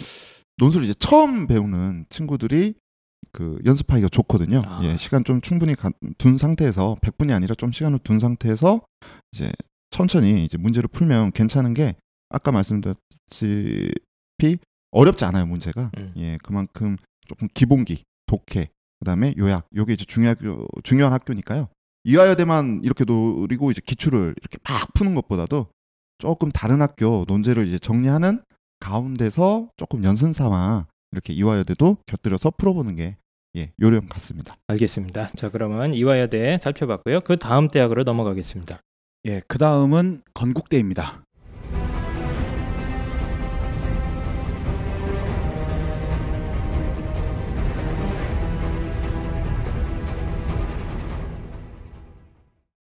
[0.58, 2.74] 논술을 이제 처음 배우는 친구들이
[3.32, 4.62] 그 연습하기가 좋거든요.
[4.66, 4.80] 아.
[4.82, 8.80] 예, 시간 좀 충분히 가- 둔 상태에서 100분이 아니라 좀 시간을 둔 상태에서
[9.32, 9.52] 이제
[9.90, 11.96] 천천히 이제 문제를 풀면 괜찮은 게
[12.28, 14.58] 아까 말씀드렸다시피
[14.92, 15.90] 어렵지 않아요 문제가.
[15.98, 16.12] 음.
[16.16, 16.96] 예, 그만큼
[17.28, 18.70] 조금 기본기, 독해,
[19.00, 21.68] 그다음에 요약, 요게 이제 중요한 학교, 중요한 학교니까요.
[22.04, 25.68] 이화여대만 이렇게 노리고 이제 기출을 이렇게 막 푸는 것보다도
[26.18, 28.42] 조금 다른 학교 논제를 이제 정리하는
[28.78, 33.16] 가운데서 조금 연습 삼아 이렇게 이화여대도 곁들여서 풀어보는 게
[33.56, 34.54] 예, 요령 같습니다.
[34.68, 35.30] 알겠습니다.
[35.36, 37.20] 자, 그러면 이화여대 살펴봤고요.
[37.20, 38.80] 그 다음 대학으로 넘어가겠습니다.
[39.26, 41.22] 예, 그 다음은 건국대입니다.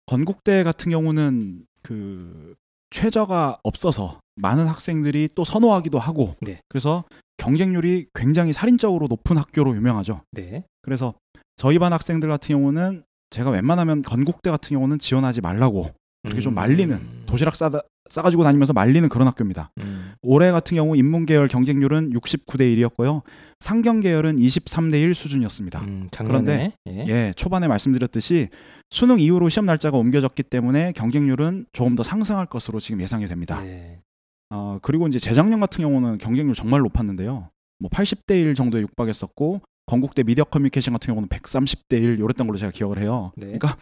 [0.04, 2.54] 건국대 같은 경우는 그
[2.90, 6.60] 최저가 없어서 많은 학생들이 또 선호하기도 하고 네.
[6.68, 7.04] 그래서
[7.38, 10.22] 경쟁률이 굉장히 살인적으로 높은 학교로 유명하죠.
[10.32, 10.64] 네.
[10.82, 11.14] 그래서
[11.56, 15.90] 저희 반 학생들 같은 경우는 제가 웬만하면 건국대 같은 경우는 지원하지 말라고
[16.22, 16.54] 그렇게 좀 음.
[16.54, 19.70] 말리는 도시락 싸다 싸가지고 다니면서 말리는 그런 학교입니다.
[19.80, 20.14] 음.
[20.22, 23.22] 올해 같은 경우 인문 계열 경쟁률은 69대 1이었고요.
[23.60, 25.80] 상경 계열은 23대 1 수준이었습니다.
[25.82, 27.06] 음, 작년에 예.
[27.06, 28.48] 예, 초반에 말씀드렸듯이
[28.90, 33.60] 수능 이후로 시험 날짜가 옮겨졌기 때문에 경쟁률은 조금 더 상승할 것으로 지금 예상이 됩니다.
[33.60, 34.00] 네.
[34.50, 37.50] 어, 그리고 이제 재작년 같은 경우는 경쟁률 정말 높았는데요.
[37.78, 42.72] 뭐 80대 1 정도에 육박했었고 건국대 미디어 커뮤니케이션 같은 경우는 130대 1 요랬던 걸로 제가
[42.72, 43.32] 기억을 해요.
[43.36, 43.46] 네.
[43.46, 43.76] 그러니까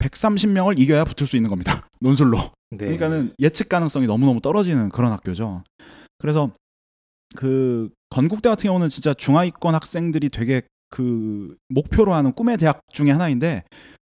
[0.00, 1.86] 130명을 이겨야 붙을 수 있는 겁니다.
[2.00, 2.50] 논술로.
[2.70, 2.78] 네.
[2.78, 5.62] 그러니까는 예측 가능성이 너무너무 떨어지는 그런 학교죠.
[6.18, 6.50] 그래서
[7.36, 13.62] 그 건국대 같은 경우는 진짜 중하위권 학생들이 되게 그 목표로 하는 꿈의 대학 중에 하나인데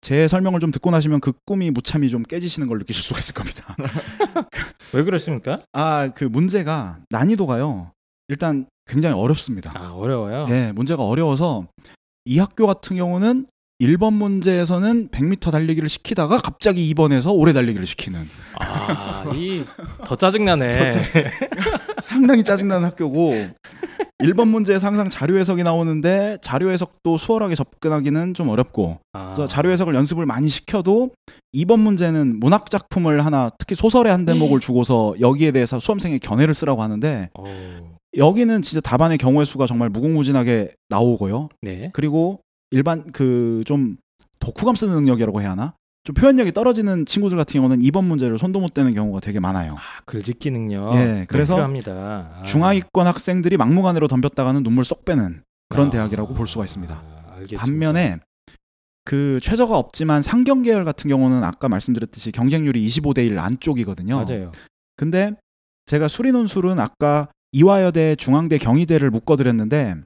[0.02, 3.74] 제 설명을 좀 듣고 나시면 그 꿈이 무참히 좀 깨지시는 걸 느끼실 수가 있을 겁니다.
[4.94, 5.56] 왜 그렇습니까?
[5.72, 7.92] 아, 그 문제가 난이도가요.
[8.28, 9.72] 일단 굉장히 어렵습니다.
[9.74, 10.46] 아, 어려워요.
[10.50, 11.66] 예, 문제가 어려워서
[12.24, 13.46] 이 학교 같은 경우는
[13.82, 18.20] 1번 문제에서는 100m 달리기를 시키다가 갑자기 2번에서 오래 달리기를 시키는
[18.60, 19.64] 아, 이
[20.06, 20.70] 더 짜증나네.
[20.70, 21.02] 더 짜-
[22.00, 23.34] 상당히 짜증나는 학교고
[24.22, 29.32] 1번 문제에서 항상 자료 해석이 나오는데 자료 해석도 수월하게 접근하기는 좀 어렵고 아.
[29.34, 31.10] 그래서 자료 해석을 연습을 많이 시켜도
[31.54, 36.82] 2번 문제는 문학 작품을 하나 특히 소설의 한 대목을 주고서 여기에 대해서 수험생의 견해를 쓰라고
[36.82, 37.44] 하는데 오.
[38.16, 41.50] 여기는 진짜 답안의 경우의 수가 정말 무궁무진하게 나오고요.
[41.60, 41.90] 네.
[41.92, 42.40] 그리고
[42.70, 43.96] 일반 그 좀
[44.40, 45.74] 독후감 쓰는 능력이라고 해야 하나?
[46.04, 49.74] 좀 표현력이 떨어지는 친구들 같은 경우는 2번 문제를 손도 못 대는 경우가 되게 많아요.
[49.74, 50.94] 아, 글짓기 능력.
[50.94, 51.92] 예, 그래서 필요합니다.
[51.92, 52.42] 아.
[52.44, 55.90] 중하위권 학생들이 막무가내로 덤볐다가는 눈물 쏙 빼는 그런 아.
[55.90, 56.94] 대학이라고 볼 수가 있습니다.
[56.94, 57.46] 아.
[57.56, 58.18] 반면에
[59.04, 64.24] 그 최저가 없지만 상경 계열 같은 경우는 아까 말씀드렸듯이 경쟁률이 25대 1 안쪽이거든요.
[64.24, 64.52] 맞아요.
[64.96, 65.32] 근데
[65.86, 69.96] 제가 수리 논술은 아까 이화여대, 중앙대, 경희대를 묶어드렸는데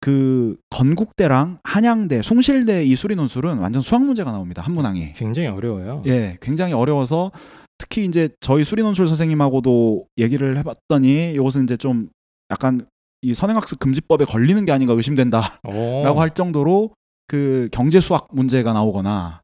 [0.00, 4.62] 그 건국대랑 한양대, 숭실대 이 수리 논술은 완전 수학 문제가 나옵니다.
[4.62, 5.12] 한 문항이.
[5.12, 6.02] 굉장히 어려워요.
[6.06, 7.30] 예, 굉장히 어려워서
[7.76, 12.08] 특히 이제 저희 수리 논술 선생님하고도 얘기를 해봤더니 이것은 이제 좀
[12.50, 12.86] 약간
[13.22, 16.20] 이 선행학습 금지법에 걸리는 게 아닌가 의심된다라고 오.
[16.20, 16.94] 할 정도로
[17.26, 19.42] 그 경제 수학 문제가 나오거나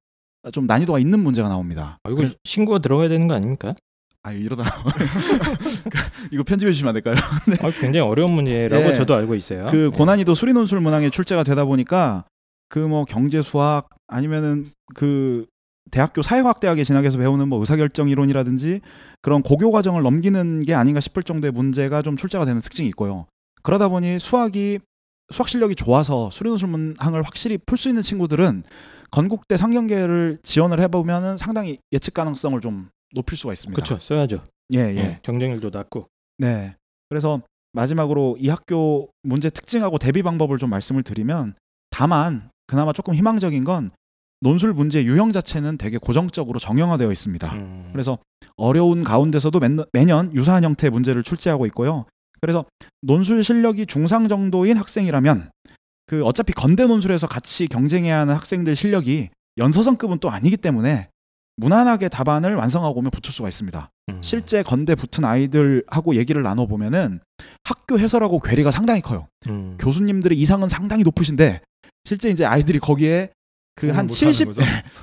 [0.52, 1.98] 좀 난이도가 있는 문제가 나옵니다.
[2.02, 3.74] 아, 이거 신고가 들어가야 되는 거 아닙니까?
[4.26, 4.64] 아 이러다
[6.32, 7.14] 이거 편집해 주시면 안 될까요?
[7.62, 8.94] 어, 굉장히 어려운 문제라고 네.
[8.94, 9.66] 저도 알고 있어요.
[9.70, 9.96] 그 네.
[9.96, 12.24] 고난이도 수리논술 문항에 출제가 되다 보니까
[12.68, 14.66] 그 뭐 경제 수학 아니면은
[14.96, 15.46] 그
[15.92, 18.80] 대학교 사회과학 대학에 진학해서 배우는 뭐 의사결정 이론이라든지
[19.22, 23.26] 그런 고교 과정을 넘기는 게 아닌가 싶을 정도의 문제가 좀 출제가 되는 특징이 있고요.
[23.62, 24.80] 그러다 보니 수학이
[25.30, 28.64] 수학 실력이 좋아서 수리논술 문항을 확실히 풀 수 있는 친구들은
[29.12, 33.74] 건국대 상경계를 지원을 해보면은 상당히 예측 가능성을 좀 높일 수가 있습니다.
[33.74, 33.98] 그렇죠.
[34.02, 34.44] 써야죠.
[34.74, 34.96] 예, 예.
[34.96, 36.06] 예, 경쟁률도 낮고.
[36.38, 36.76] 네.
[37.08, 37.40] 그래서
[37.72, 41.54] 마지막으로 이 학교 문제 특징하고 대비 방법을 좀 말씀을 드리면
[41.90, 43.90] 다만 그나마 조금 희망적인 건
[44.40, 47.52] 논술 문제 유형 자체는 되게 고정적으로 정형화되어 있습니다.
[47.54, 47.88] 음.
[47.92, 48.18] 그래서
[48.56, 52.04] 어려운 가운데서도 매, 매년 유사한 형태의 문제를 출제하고 있고요.
[52.40, 52.64] 그래서
[53.02, 55.50] 논술 실력이 중상 정도인 학생이라면
[56.06, 61.08] 그 어차피 건대 논술에서 같이 경쟁해야 하는 학생들 실력이 연서성급은 또 아니기 때문에
[61.56, 63.90] 무난하게 답안을 완성하고 오면 붙을 수가 있습니다.
[64.10, 64.22] 음.
[64.22, 67.20] 실제 건대 붙은 아이들하고 얘기를 나눠 보면은
[67.64, 69.26] 학교 해설하고 괴리가 상당히 커요.
[69.48, 69.76] 음.
[69.80, 71.62] 교수님들의 이상은 상당히 높으신데
[72.04, 73.30] 실제 이제 아이들이 거기에
[73.74, 74.48] 그 한 70,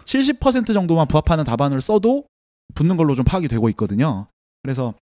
[0.06, 2.26] 70% 정도만 부합하는 답안을 써도
[2.76, 4.28] 붙는 걸로 좀 파악이 되고 있거든요.
[4.64, 4.94] 그래서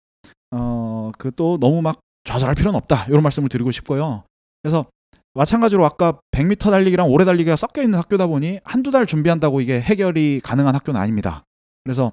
[0.51, 4.23] 어 그 또 너무 막 좌절할 필요는 없다 이런 말씀을 드리고 싶고요.
[4.61, 4.85] 그래서
[5.33, 10.41] 마찬가지로 아까 100m 달리기랑 오래 달리기가 섞여 있는 학교다 보니 한두 달 준비한다고 이게 해결이
[10.43, 11.43] 가능한 학교는 아닙니다.
[11.83, 12.11] 그래서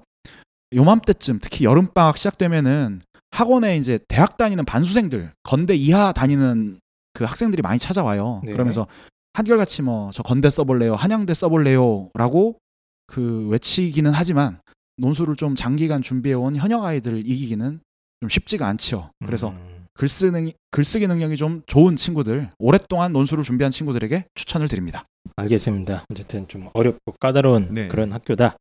[0.74, 3.00] 요맘때쯤 특히 여름 방학 시작되면은
[3.30, 6.78] 학원에 이제 대학 다니는 반수생들 건대 이하 다니는
[7.12, 8.42] 그 학생들이 많이 찾아와요.
[8.44, 8.52] 네.
[8.52, 8.86] 그러면서
[9.34, 12.58] 한결같이 뭐 저 건대 써볼래요, 한양대 써볼래요라고
[13.06, 14.60] 그 외치기는 하지만
[14.98, 17.80] 논술을 좀 장기간 준비해온 현역 아이들을 이기기는
[18.20, 19.10] 좀 쉽지가 않지요.
[19.24, 19.77] 그래서 음.
[19.98, 25.04] 글쓰는 글쓰기 능력이 좀 좋은 친구들, 오랫동안 논술을 준비한 친구들에게 추천을 드립니다.
[25.34, 26.04] 알겠습니다.
[26.08, 27.88] 어쨌든 좀 어렵고 까다로운 네.
[27.88, 28.56] 그런 학교다.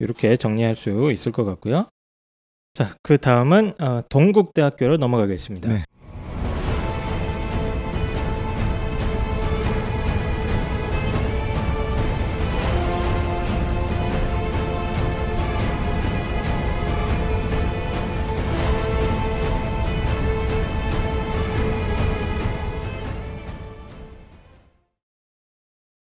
[0.00, 1.86] 이렇게 정리할 수 있을 것 같고요.
[2.74, 5.68] 자, 그 다음은 어, 동국대학교로 넘어가겠습니다.
[5.70, 5.84] 네.